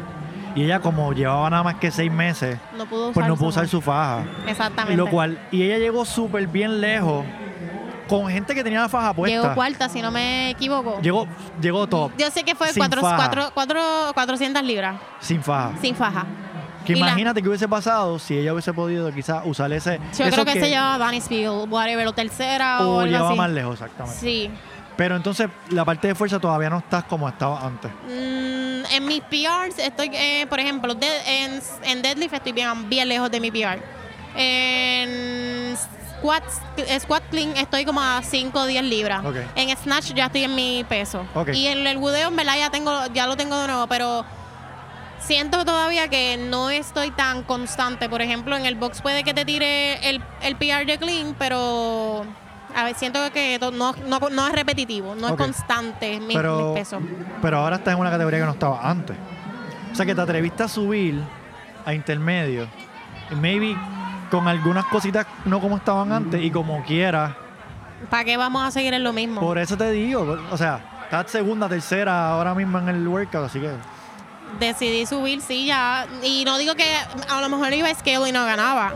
Y 0.54 0.62
ella, 0.64 0.80
como 0.80 1.12
llevaba 1.12 1.50
nada 1.50 1.62
más 1.62 1.74
que 1.76 1.90
seis 1.90 2.10
meses, 2.12 2.58
No 2.76 2.86
pudo 2.86 3.04
usar 3.10 3.14
pues 3.14 3.26
no 3.26 3.34
pudo 3.36 3.46
su- 3.46 3.58
usar 3.58 3.68
su 3.68 3.80
faja. 3.80 4.24
Exactamente. 4.46 4.96
Lo 4.96 5.08
cual, 5.08 5.38
y 5.50 5.62
ella 5.62 5.78
llegó 5.78 6.04
súper 6.04 6.46
bien 6.46 6.80
lejos 6.80 7.24
con 8.08 8.28
gente 8.28 8.54
que 8.54 8.62
tenía 8.62 8.80
la 8.82 8.88
faja 8.88 9.12
puesta. 9.14 9.40
Llegó 9.40 9.54
cuarta, 9.54 9.88
si 9.88 10.00
no 10.02 10.10
me 10.10 10.50
equivoco. 10.50 11.00
Llegó, 11.00 11.26
llegó 11.60 11.86
top, 11.86 12.12
Yo 12.18 12.30
sé 12.30 12.44
que 12.44 12.54
fue 12.54 12.68
cuatro, 12.76 13.00
cuatro, 13.00 13.50
cuatro- 13.54 13.80
400 14.14 14.62
libras 14.62 14.96
sin 15.20 15.42
faja. 15.42 15.72
sin 15.80 15.94
faja. 15.96 16.24
Que 16.84 16.92
Y 16.92 16.96
la- 16.96 17.06
imagínate 17.08 17.40
que 17.40 17.48
hubiese 17.48 17.66
pasado 17.66 18.18
si 18.18 18.36
ella 18.36 18.52
hubiese 18.52 18.74
podido 18.74 19.10
quizás 19.10 19.42
usar 19.46 19.72
ese. 19.72 19.98
Yo 20.18 20.28
creo 20.30 20.44
que, 20.44 20.52
se 20.60 20.68
llevaba 20.68 20.98
Danny 20.98 21.18
Spiegel, 21.20 21.66
whatever, 21.70 22.06
o 22.06 22.12
tercera 22.12 22.80
o, 22.82 22.96
O 22.96 23.00
algo 23.00 23.10
llevaba 23.10 23.30
así. 23.30 23.38
más 23.38 23.50
lejos, 23.50 23.72
exactamente. 23.80 24.20
Sí. 24.20 24.50
Pero 24.96 25.16
entonces 25.16 25.48
la 25.70 25.84
parte 25.84 26.08
de 26.08 26.14
fuerza 26.14 26.38
todavía 26.38 26.70
no 26.70 26.78
estás 26.78 27.04
como 27.04 27.28
estaba 27.28 27.60
antes. 27.66 27.90
Mm, 28.06 28.84
en 28.92 29.04
mis 29.06 29.22
PRs 29.22 29.78
estoy, 29.78 30.10
eh, 30.14 30.46
por 30.48 30.60
ejemplo, 30.60 30.94
de- 30.94 31.44
en, 31.44 31.60
en 31.84 32.02
deadlift 32.02 32.34
estoy 32.34 32.52
bien, 32.52 32.88
bien 32.88 33.08
lejos 33.08 33.30
de 33.30 33.40
mi 33.40 33.50
PR. 33.50 33.82
En 34.36 35.76
squat, 35.76 36.44
squat 37.00 37.22
clean 37.30 37.56
estoy 37.56 37.84
como 37.84 38.00
a 38.00 38.22
5 38.22 38.60
o 38.60 38.66
10 38.66 38.82
libras. 38.84 39.22
En 39.56 39.76
snatch 39.76 40.12
ya 40.14 40.26
estoy 40.26 40.44
en 40.44 40.54
mi 40.54 40.84
peso. 40.88 41.26
Ok. 41.34 41.48
Y 41.52 41.66
en 41.66 41.86
el 41.86 41.98
budeo, 41.98 42.28
en 42.28 42.36
verdad, 42.36 42.56
ya, 42.56 42.70
tengo, 42.70 42.92
ya 43.12 43.26
lo 43.26 43.36
tengo 43.36 43.58
de 43.60 43.66
nuevo, 43.66 43.86
pero 43.88 44.24
siento 45.20 45.64
todavía 45.64 46.08
que 46.08 46.36
no 46.36 46.70
estoy 46.70 47.10
tan 47.10 47.42
constante. 47.42 48.08
Por 48.08 48.22
ejemplo, 48.22 48.56
en 48.56 48.64
el 48.66 48.74
box 48.76 49.00
puede 49.02 49.24
que 49.24 49.34
te 49.34 49.44
tire 49.44 50.08
el, 50.08 50.22
el 50.42 50.56
PR 50.56 50.84
de 50.86 50.98
clean, 50.98 51.34
pero 51.38 52.24
a 52.74 52.84
ver, 52.84 52.94
siento 52.96 53.18
que 53.32 53.58
no, 53.60 53.70
no, 53.92 54.18
no 54.30 54.46
es 54.46 54.52
repetitivo, 54.52 55.14
no 55.14 55.28
es 55.28 55.34
constante 55.34 56.20
mi, 56.20 56.34
Pero, 56.34 56.72
mis 56.72 56.80
pesos. 56.80 57.02
pero 57.40 57.58
ahora 57.58 57.76
estás 57.76 57.94
en 57.94 58.00
una 58.00 58.10
categoría 58.10 58.40
que 58.40 58.46
no 58.46 58.52
estaba 58.52 58.88
antes. 58.88 59.16
O 59.92 59.94
sea 59.94 60.04
que 60.04 60.14
te 60.14 60.20
atreviste 60.20 60.64
a 60.64 60.68
subir 60.68 61.22
a 61.86 61.94
intermedio. 61.94 62.66
Y 63.30 63.34
maybe 63.36 63.76
con 64.30 64.48
algunas 64.48 64.84
cositas 64.86 65.26
no 65.44 65.60
como 65.60 65.76
estaban 65.76 66.10
antes 66.12 66.42
y 66.42 66.50
como 66.50 66.82
quieras. 66.84 67.32
¿Para 68.10 68.24
qué 68.24 68.36
vamos 68.36 68.62
a 68.66 68.70
seguir 68.70 68.92
en 68.92 69.04
lo 69.04 69.12
mismo? 69.12 69.40
Por 69.40 69.58
eso 69.58 69.76
te 69.76 69.90
digo. 69.92 70.36
O 70.50 70.56
sea, 70.56 70.80
estás 71.04 71.30
segunda, 71.30 71.68
tercera 71.68 72.30
ahora 72.30 72.54
mismo 72.54 72.78
en 72.78 72.88
el 72.88 73.06
workout, 73.06 73.46
así 73.46 73.60
que. 73.60 73.70
Decidí 74.58 75.06
subir, 75.06 75.40
sí, 75.40 75.66
ya. 75.66 76.06
Y 76.22 76.44
no 76.44 76.58
digo 76.58 76.74
que 76.74 76.84
a 77.28 77.40
lo 77.40 77.48
mejor 77.48 77.72
iba 77.72 77.88
a 77.88 77.94
scale 77.94 78.28
y 78.28 78.32
no 78.32 78.44
ganaba. 78.44 78.92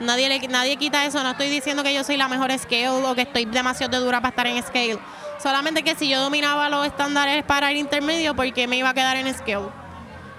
Nadie, 0.00 0.28
le, 0.28 0.48
nadie 0.48 0.76
quita 0.76 1.04
eso. 1.04 1.22
No 1.22 1.30
estoy 1.30 1.48
diciendo 1.50 1.82
que 1.82 1.94
yo 1.94 2.02
soy 2.04 2.16
la 2.16 2.28
mejor 2.28 2.50
scale 2.58 2.88
o 2.88 3.14
que 3.14 3.22
estoy 3.22 3.44
demasiado 3.44 4.00
dura 4.00 4.20
para 4.20 4.30
estar 4.30 4.46
en 4.46 4.62
scale. 4.62 4.98
Solamente 5.42 5.82
que 5.82 5.94
si 5.94 6.08
yo 6.08 6.20
dominaba 6.20 6.68
los 6.68 6.86
estándares 6.86 7.44
para 7.44 7.70
el 7.70 7.76
intermedio, 7.76 8.34
¿por 8.34 8.52
qué 8.52 8.66
me 8.66 8.76
iba 8.76 8.90
a 8.90 8.94
quedar 8.94 9.16
en 9.16 9.32
scale? 9.32 9.68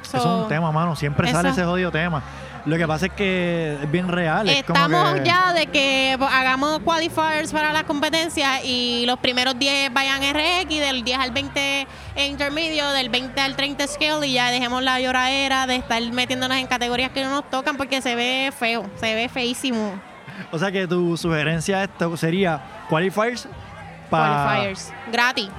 So, 0.01 0.17
Eso 0.17 0.37
es 0.37 0.43
un 0.43 0.47
tema, 0.47 0.71
mano. 0.71 0.95
Siempre 0.95 1.31
sale 1.31 1.49
ese 1.49 1.63
jodido 1.63 1.91
tema. 1.91 2.21
Lo 2.65 2.77
que 2.77 2.87
pasa 2.87 3.07
es 3.07 3.13
que 3.13 3.77
es 3.81 3.91
bien 3.91 4.07
real. 4.07 4.45
como 4.67 4.79
Estamos 4.79 5.13
que- 5.15 5.25
ya 5.25 5.53
de 5.53 5.65
que 5.67 6.15
hagamos 6.31 6.79
qualifiers 6.79 7.51
para 7.51 7.73
las 7.73 7.83
competencias 7.83 8.61
y 8.63 9.03
los 9.07 9.17
primeros 9.19 9.57
10 9.57 9.91
vayan 9.91 10.21
RX, 10.23 10.69
del 10.79 11.03
10 11.03 11.17
al 11.19 11.31
20 11.31 11.87
en 12.15 12.31
intermedio, 12.31 12.89
del 12.91 13.09
20 13.09 13.41
al 13.41 13.55
30 13.55 13.87
scale 13.87 14.27
y 14.27 14.33
ya 14.33 14.51
dejemos 14.51 14.83
la 14.83 14.99
lloradera 14.99 15.65
de 15.65 15.77
estar 15.77 16.01
metiéndonos 16.11 16.57
en 16.57 16.67
categorías 16.67 17.11
que 17.11 17.23
no 17.23 17.31
nos 17.31 17.49
tocan 17.49 17.77
porque 17.77 18.01
se 18.01 18.13
ve 18.15 18.51
feo, 18.57 18.85
se 18.99 19.15
ve 19.15 19.27
feísimo. 19.27 19.99
O 20.51 20.59
sea 20.59 20.71
que 20.71 20.87
tu 20.87 21.17
sugerencia 21.17 21.83
esto 21.83 22.15
sería 22.15 22.61
qualifiers 22.89 23.47
para. 24.09 24.43
Qualifiers, 24.45 24.93
gratis. 25.11 25.49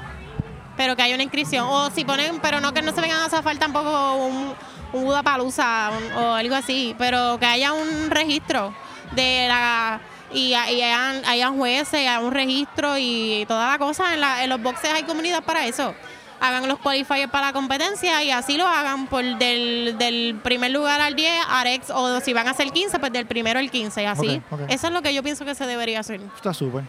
Pero 0.77 0.97
que 0.97 1.03
haya 1.03 1.15
una 1.15 1.23
inscripción. 1.25 1.67
O 1.69 1.91
si 1.91 2.05
ponen, 2.05 2.41
pero 2.41 2.61
no 2.61 2.73
que 2.73 2.81
no 2.81 2.93
se 2.93 3.01
vengan 3.01 3.21
a 3.21 3.29
zafar 3.29 3.57
tampoco 3.59 4.15
un, 4.17 4.55
un 4.93 5.05
Budapalusa 5.05 5.91
o 6.17 6.33
algo 6.33 6.55
así. 6.55 6.95
Pero 6.99 7.39
que 7.39 7.47
haya 7.47 7.73
un 7.73 8.11
registro 8.11 8.75
de 9.13 9.47
la 9.49 10.01
y, 10.33 10.49
y 10.51 10.55
hayan, 10.55 11.25
hayan 11.27 11.57
jueces, 11.59 11.95
hayan 11.95 12.25
un 12.25 12.33
registro 12.33 12.97
y 12.99 13.45
toda 13.49 13.71
la 13.73 13.79
cosa. 13.79 14.15
En, 14.15 14.21
la- 14.21 14.43
en 14.45 14.51
los 14.51 14.63
boxes 14.63 14.91
hay 14.91 15.03
comunidad 15.05 15.43
para 15.45 15.67
eso. 15.67 15.95
Hagan 16.41 16.67
los 16.67 16.79
qualifiers 16.81 17.31
para 17.31 17.47
la 17.49 17.53
competencia 17.53 18.21
y 18.25 18.33
así 18.33 18.57
lo 18.57 18.67
hagan 18.67 19.07
por 19.07 19.23
del, 19.23 19.95
del 19.97 20.41
primer 20.43 20.73
lugar 20.73 21.01
al 21.01 21.15
10, 21.15 21.33
Arex, 21.49 21.91
o 21.91 22.19
si 22.21 22.33
van 22.33 22.49
a 22.49 22.55
ser 22.55 22.73
15, 22.73 22.99
pues 22.99 23.13
del 23.13 23.27
primero 23.27 23.61
al 23.61 23.71
15, 23.71 24.03
y 24.03 24.07
así. 24.07 24.27
Eso 24.69 24.87
es 24.89 24.93
lo 24.93 25.03
que 25.03 25.15
yo 25.15 25.23
pienso 25.23 25.45
que 25.45 25.55
se 25.55 25.67
debería 25.67 26.01
hacer. 26.01 26.21
Está 26.35 26.53
súper. 26.53 26.83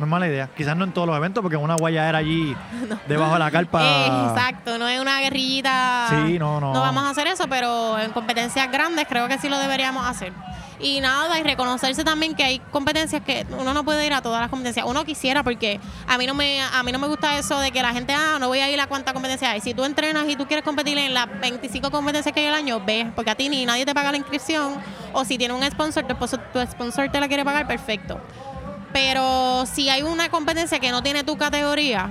No 0.00 0.06
es 0.06 0.10
mala 0.10 0.26
idea. 0.26 0.48
Quizás 0.56 0.74
no 0.74 0.84
en 0.84 0.92
todos 0.92 1.06
los 1.06 1.14
eventos, 1.14 1.42
porque 1.42 1.58
una 1.58 1.76
guayadera 1.76 2.16
allí 2.16 2.56
debajo 3.06 3.34
de 3.34 3.38
la 3.38 3.50
carpa. 3.50 3.82
Eh, 3.84 4.06
exacto, 4.30 4.78
no 4.78 4.88
es 4.88 4.98
una 4.98 5.20
guerrillita. 5.20 6.06
Sí, 6.08 6.38
no, 6.38 6.58
no. 6.58 6.72
No 6.72 6.80
vamos 6.80 7.04
a 7.04 7.10
hacer 7.10 7.26
eso, 7.26 7.44
pero 7.50 7.98
en 7.98 8.10
competencias 8.12 8.72
grandes 8.72 9.06
creo 9.06 9.28
que 9.28 9.36
sí 9.36 9.50
lo 9.50 9.58
deberíamos 9.58 10.06
hacer. 10.06 10.32
Y 10.78 11.00
nada, 11.00 11.38
y 11.38 11.42
reconocerse 11.42 12.02
también 12.02 12.34
que 12.34 12.42
hay 12.42 12.58
competencias 12.70 13.20
que 13.20 13.46
uno 13.58 13.74
no 13.74 13.84
puede 13.84 14.06
ir 14.06 14.14
a 14.14 14.22
todas 14.22 14.40
las 14.40 14.48
competencias. 14.48 14.86
Uno 14.88 15.04
quisiera, 15.04 15.42
porque 15.42 15.78
a 16.08 16.16
mí 16.16 16.26
no 16.26 16.32
me 16.32 16.62
a 16.62 16.82
mí 16.82 16.92
no 16.92 16.98
me 16.98 17.06
gusta 17.06 17.36
eso 17.38 17.60
de 17.60 17.70
que 17.70 17.82
la 17.82 17.92
gente, 17.92 18.14
ah, 18.14 18.38
no 18.40 18.48
voy 18.48 18.60
a 18.60 18.70
ir 18.70 18.80
a 18.80 18.86
cuántas 18.86 19.12
competencias 19.12 19.52
hay. 19.52 19.60
Si 19.60 19.74
tú 19.74 19.84
entrenas 19.84 20.26
y 20.26 20.36
tú 20.36 20.46
quieres 20.46 20.64
competir 20.64 20.96
en 20.96 21.12
las 21.12 21.26
25 21.40 21.90
competencias 21.90 22.34
que 22.34 22.40
hay 22.40 22.46
al 22.46 22.54
año, 22.54 22.80
ve, 22.82 23.12
porque 23.14 23.30
a 23.30 23.34
ti 23.34 23.50
ni 23.50 23.66
nadie 23.66 23.84
te 23.84 23.94
paga 23.94 24.12
la 24.12 24.16
inscripción. 24.16 24.76
O 25.12 25.26
si 25.26 25.36
tiene 25.36 25.52
un 25.52 25.62
sponsor, 25.70 26.06
tu 26.06 26.66
sponsor 26.66 27.10
te 27.12 27.20
la 27.20 27.28
quiere 27.28 27.44
pagar, 27.44 27.66
perfecto. 27.66 28.18
Pero 29.02 29.64
si 29.64 29.88
hay 29.88 30.02
una 30.02 30.28
competencia 30.28 30.78
que 30.78 30.90
no 30.90 31.02
tiene 31.02 31.24
tu 31.24 31.38
categoría, 31.38 32.10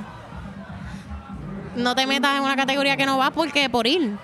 no 1.75 1.93
te 1.93 2.07
metas 2.07 2.35
en 2.37 2.43
una 2.43 2.55
categoría 2.55 2.97
que 2.97 3.05
no 3.05 3.19
vas 3.19 3.29
porque 3.29 3.69
por 3.69 3.85
ir. 3.85 4.17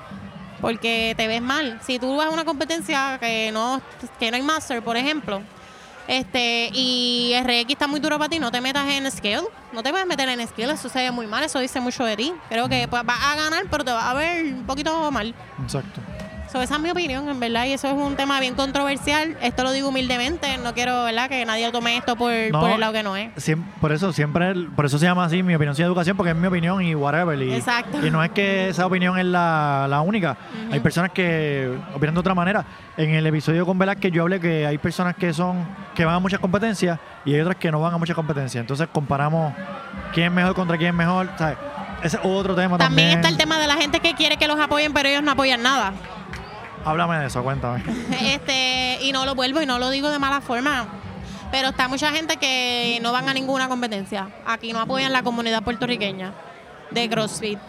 Porque 0.62 1.14
te 1.16 1.28
ves 1.28 1.44
mal. 1.44 1.80
Si 1.86 2.00
tú 2.00 2.16
vas 2.16 2.26
a 2.26 2.30
una 2.32 2.44
competencia 2.44 3.20
que 3.20 3.52
no, 3.52 3.82
que 4.20 4.32
no 4.32 4.38
hay 4.38 4.42
master, 4.42 4.82
por 4.82 4.98
ejemplo, 4.98 5.44
este, 6.08 6.72
y 6.74 7.36
RX 7.40 7.70
está 7.70 7.86
muy 7.86 8.00
duro 8.00 8.18
para 8.18 8.30
ti, 8.30 8.40
no 8.40 8.52
te 8.52 8.60
metas 8.62 8.90
en 8.90 9.12
scale. 9.12 9.48
No 9.72 9.84
te 9.84 9.92
puedes 9.92 10.08
meter 10.08 10.28
en 10.28 10.48
scale, 10.48 10.74
eso 10.74 10.90
se 10.90 11.00
ve 11.00 11.12
muy 11.12 11.28
mal, 11.28 11.44
eso 11.44 11.60
dice 11.60 11.80
mucho 11.80 12.04
de 12.04 12.18
ti. 12.18 12.34
Creo 12.50 12.68
que 12.68 12.88
pues, 12.88 13.06
vas 13.06 13.20
a 13.22 13.36
ganar, 13.36 13.66
pero 13.70 13.86
te 13.86 13.92
vas 13.92 14.06
a 14.06 14.16
ver 14.16 14.44
un 14.44 14.66
poquito 14.66 15.12
mal. 15.12 15.36
Exacto. 15.62 16.02
So, 16.56 16.62
esa 16.62 16.76
es 16.76 16.82
mi 16.82 16.90
opinión, 16.90 17.28
en 17.28 17.38
verdad, 17.38 17.66
y 17.66 17.74
eso 17.74 17.90
es 17.90 17.94
un 17.94 18.16
tema 18.16 18.40
bien 18.40 18.56
controversial. 18.56 19.36
Esto 19.42 19.64
lo 19.64 19.74
digo 19.74 19.90
humildemente, 19.90 20.58
no 20.60 20.74
quiero, 20.74 21.04
¿verdad?, 21.04 21.28
que 21.28 21.44
nadie 21.44 21.70
tome 21.70 21.98
esto 21.98 22.16
por, 22.16 22.32
No. 22.50 22.62
por 22.62 22.70
el 22.70 22.80
lado 22.80 22.94
que 22.94 23.04
no 23.04 23.18
es. 23.18 23.30
Por 23.82 23.92
eso 23.92 24.14
siempre, 24.14 24.54
por 24.74 24.86
eso 24.86 24.98
se 24.98 25.06
llama 25.06 25.26
así, 25.26 25.44
mi 25.44 25.54
opinión 25.54 25.76
sin 25.76 25.84
educación, 25.84 26.16
porque 26.16 26.30
es 26.30 26.38
mi 26.38 26.48
opinión 26.48 26.82
y 26.82 26.96
whatever. 26.96 27.38
Y, 27.42 27.54
Exacto. 27.54 28.08
y 28.08 28.10
no 28.10 28.24
es 28.24 28.32
que 28.32 28.70
esa 28.70 28.86
opinión 28.86 29.20
es 29.20 29.26
la, 29.26 29.86
la 29.90 30.00
única. 30.00 30.38
Hay 30.72 30.80
personas 30.80 31.12
que 31.12 31.78
opinan 31.94 32.14
de 32.14 32.20
otra 32.22 32.34
manera. 32.34 32.66
En 32.96 33.10
el 33.14 33.28
episodio 33.28 33.66
con 33.66 33.78
Velázquez 33.78 34.14
yo 34.14 34.22
hablé 34.22 34.40
que 34.40 34.66
hay 34.66 34.78
personas 34.78 35.14
que 35.18 35.34
son 35.34 35.58
que 35.94 36.06
van 36.06 36.16
a 36.16 36.20
muchas 36.20 36.40
competencias 36.40 36.98
y 37.26 37.34
hay 37.34 37.42
otras 37.42 37.58
que 37.58 37.70
no 37.70 37.82
van 37.82 37.96
a 37.96 37.98
muchas 37.98 38.16
competencias. 38.16 38.62
Entonces 38.62 38.88
comparamos 38.94 39.52
quién 40.14 40.28
es 40.28 40.32
mejor 40.32 40.56
contra 40.56 40.78
quién 40.78 40.92
es 40.92 40.96
mejor. 40.96 41.30
¿sabes? 41.38 41.58
Ese 42.02 42.16
es 42.16 42.24
otro 42.24 42.56
tema 42.56 42.78
también. 42.78 43.10
También 43.10 43.10
está 43.20 43.28
el 43.28 43.38
tema 43.38 43.60
de 43.60 43.68
la 43.68 43.76
gente 43.76 44.00
que 44.00 44.14
quiere 44.14 44.38
que 44.38 44.48
los 44.48 44.58
apoyen, 44.58 44.94
pero 44.94 45.10
ellos 45.10 45.22
no 45.24 45.32
apoyan 45.32 45.62
nada. 45.62 45.92
Háblame 46.86 47.18
de 47.18 47.26
eso, 47.28 47.44
cuéntame. 47.44 47.84
este 48.22 49.00
y 49.02 49.12
no 49.12 49.26
lo 49.26 49.36
vuelvo 49.36 49.62
y 49.62 49.66
no 49.66 49.80
lo 49.80 49.90
digo 49.90 50.10
de 50.10 50.20
mala 50.20 50.42
forma 50.42 50.88
pero 51.52 51.70
está 51.70 51.88
mucha 51.88 52.12
gente 52.12 52.38
que 52.38 53.00
no 53.02 53.12
van 53.12 53.30
a 53.30 53.34
ninguna 53.34 53.70
competencia 53.70 54.30
aquí 54.46 54.74
no 54.74 54.80
apoyan 54.80 55.14
la 55.14 55.24
comunidad 55.24 55.64
puertorriqueña 55.64 56.34
de 56.92 57.10
CrossFit 57.10 57.60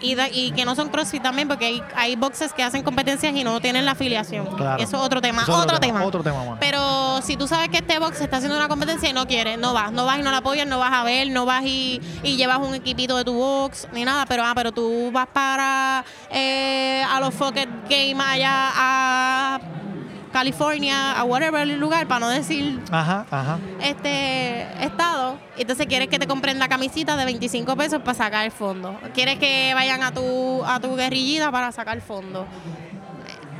y, 0.00 0.52
que 0.52 0.64
no 0.64 0.74
son 0.74 0.88
CrossFit 0.88 1.22
también 1.22 1.48
porque 1.48 1.66
hay, 1.66 1.82
hay 1.94 2.16
boxes 2.16 2.52
que 2.52 2.62
hacen 2.62 2.82
competencias 2.82 3.34
y 3.34 3.44
no 3.44 3.60
tienen 3.60 3.84
la 3.84 3.92
afiliación. 3.92 4.46
Claro. 4.56 4.82
eso 4.82 4.96
es 4.96 5.02
otro 5.02 5.20
tema 5.20 5.42
Eso 5.42 5.56
otro, 5.56 5.78
tema, 5.78 6.04
Otro 6.04 6.22
tema 6.22 6.56
pero 6.60 7.20
si 7.22 7.36
tú 7.36 7.46
sabes 7.48 7.68
que 7.68 7.78
este 7.78 7.98
box 7.98 8.20
está 8.20 8.38
haciendo 8.38 8.56
una 8.56 8.68
competencia 8.68 9.08
y 9.08 9.12
no 9.12 9.26
quieres, 9.26 9.58
no 9.58 9.72
vas, 9.72 9.92
no 9.92 10.04
vas 10.04 10.18
y 10.18 10.22
no 10.22 10.30
la 10.30 10.38
apoyas, 10.38 10.66
no 10.66 10.78
vas 10.78 10.92
a 10.92 11.04
ver, 11.04 11.30
no 11.30 11.46
vas 11.46 11.64
y, 11.64 12.00
y 12.22 12.36
llevas 12.36 12.58
un 12.58 12.74
equipito 12.74 13.16
de 13.16 13.24
tu 13.24 13.34
box, 13.34 13.88
ni 13.92 14.04
nada, 14.04 14.26
pero 14.26 14.44
ah, 14.44 14.52
pero 14.54 14.72
tú 14.72 15.10
vas 15.12 15.26
para 15.32 16.04
eh, 16.30 17.02
a 17.08 17.20
los 17.20 17.34
Pocket 17.34 17.68
Games 17.88 18.24
allá 18.26 18.72
a 18.74 19.60
California, 20.32 21.12
a 21.12 21.24
whatever 21.24 21.66
lugar, 21.66 22.06
para 22.06 22.20
no 22.20 22.28
decir 22.28 22.80
Ajá, 22.90 23.26
ajá. 23.30 23.58
este 23.82 24.62
estado, 24.84 25.38
entonces 25.56 25.86
quieres 25.86 26.08
que 26.08 26.18
te 26.18 26.26
compren 26.26 26.58
la 26.58 26.68
camisita 26.68 27.16
de 27.16 27.24
25 27.24 27.76
pesos 27.76 28.00
para 28.02 28.14
sacar 28.14 28.44
el 28.44 28.52
fondo. 28.52 28.98
Quieres 29.14 29.38
que 29.38 29.72
vayan 29.74 30.02
a 30.02 30.12
tu, 30.12 30.62
a 30.64 30.78
tu 30.80 30.94
guerrillita 30.96 31.50
para 31.50 31.72
sacar 31.72 31.96
el 31.96 32.02
fondo. 32.02 32.46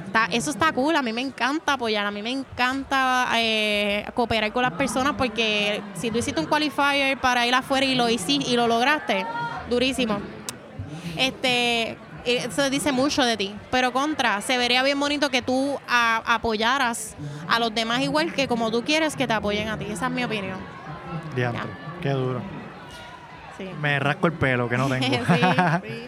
Está- 0.06 0.26
eso 0.32 0.50
está 0.50 0.72
cool, 0.72 0.96
a 0.96 1.02
mí 1.02 1.12
me 1.12 1.20
encanta 1.20 1.74
apoyar, 1.74 2.06
a 2.06 2.10
mí 2.10 2.22
me 2.22 2.30
encanta 2.30 3.26
eh, 3.36 4.04
cooperar 4.14 4.52
con 4.52 4.62
las 4.62 4.72
personas 4.72 5.14
porque 5.18 5.82
si 5.94 6.10
tú 6.10 6.18
hiciste 6.18 6.40
un 6.40 6.46
qualifier 6.46 7.18
para 7.18 7.46
ir 7.46 7.54
afuera 7.54 7.84
y 7.84 7.94
lo 7.94 8.08
hiciste 8.08 8.48
y 8.50 8.56
lo 8.56 8.66
lograste, 8.66 9.26
durísimo. 9.68 10.18
Este, 11.16 11.96
eso 12.26 12.68
dice 12.70 12.92
mucho 12.92 13.22
de 13.24 13.36
ti, 13.36 13.54
pero 13.70 13.92
contra, 13.92 14.40
se 14.40 14.58
vería 14.58 14.82
bien 14.82 14.98
bonito 14.98 15.30
que 15.30 15.42
tú 15.42 15.78
a- 15.88 16.22
apoyaras 16.34 17.16
a 17.48 17.58
los 17.58 17.74
demás 17.74 18.00
igual 18.00 18.32
que 18.32 18.48
como 18.48 18.70
tú 18.70 18.82
quieres 18.84 19.14
que 19.16 19.26
te 19.26 19.32
apoyen 19.32 19.68
a 19.68 19.78
ti, 19.78 19.86
esa 19.90 20.06
es 20.06 20.12
mi 20.12 20.24
opinión. 20.24 20.58
Diantre. 21.34 21.62
Qué 22.02 22.10
duro. 22.10 22.40
Sí. 23.58 23.70
Me 23.80 23.98
rasco 23.98 24.26
el 24.26 24.32
pelo, 24.34 24.68
que 24.68 24.76
no 24.76 24.88
tengo. 24.88 25.06
sí, 25.06 25.16
sí. 25.82 26.06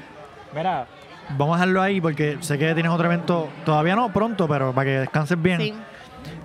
Mira, 0.55 0.87
vamos 1.31 1.55
a 1.57 1.61
dejarlo 1.61 1.83
ahí 1.83 2.01
porque 2.01 2.39
sé 2.41 2.59
que 2.59 2.75
tienes 2.75 2.91
otro 2.93 3.07
evento, 3.07 3.49
todavía 3.65 3.95
no, 3.97 4.13
pronto, 4.13 4.47
pero 4.49 4.73
para 4.73 4.85
que 4.91 4.99
descanses 5.01 5.41
bien. 5.41 5.61
Sí. 5.61 5.75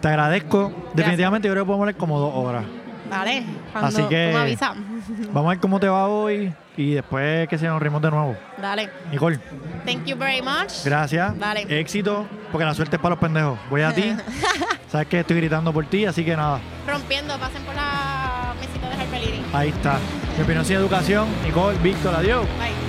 Te 0.01 0.07
agradezco. 0.07 0.71
Definitivamente 0.93 1.47
yo 1.47 1.53
creo 1.53 1.63
que 1.63 1.67
podemos 1.67 1.83
hablar 1.87 1.95
como 1.97 2.19
dos 2.19 2.33
horas. 2.35 2.63
Dale, 3.09 3.43
cuando 3.71 3.87
Así 3.89 4.01
que- 4.09 4.29
tú 4.31 4.37
me 4.37 4.43
avisas. 4.43 4.71
Vamos 5.33 5.45
a 5.45 5.49
ver 5.49 5.59
cómo 5.59 5.79
te 5.79 5.87
va 5.87 6.07
hoy 6.07 6.53
y 6.77 6.93
después 6.95 7.47
que 7.47 7.57
se 7.57 7.67
nos 7.67 7.81
rimos 7.81 8.01
de 8.01 8.09
nuevo. 8.11 8.35
Dale. 8.61 8.89
Nicole, 9.11 9.39
Thank 9.85 10.05
you 10.05 10.15
very 10.17 10.41
much. 10.41 10.83
gracias. 10.85 11.37
Dale. 11.37 11.65
Éxito, 11.79 12.25
porque 12.51 12.65
la 12.65 12.73
suerte 12.73 12.95
es 12.95 13.01
para 13.01 13.11
los 13.15 13.19
pendejos. 13.19 13.59
Voy 13.69 13.81
a 13.81 13.93
ti. 13.93 14.15
Sabes 14.89 15.07
que 15.07 15.19
estoy 15.21 15.37
gritando 15.37 15.73
por 15.73 15.85
ti, 15.85 16.05
así 16.05 16.23
que 16.23 16.35
nada. 16.35 16.59
Rompiendo, 16.87 17.37
pasen 17.39 17.63
por 17.63 17.75
la 17.75 18.53
mesita 18.59 18.89
de 18.89 18.95
Harper. 19.01 19.21
Ahí 19.53 19.69
está. 19.69 19.97
Mi 20.37 20.43
opinión 20.43 20.65
sin 20.65 20.75
educación. 20.77 21.27
Nicole, 21.43 21.77
Víctor, 21.79 22.13
adiós. 22.15 22.45
Bye. 22.59 22.82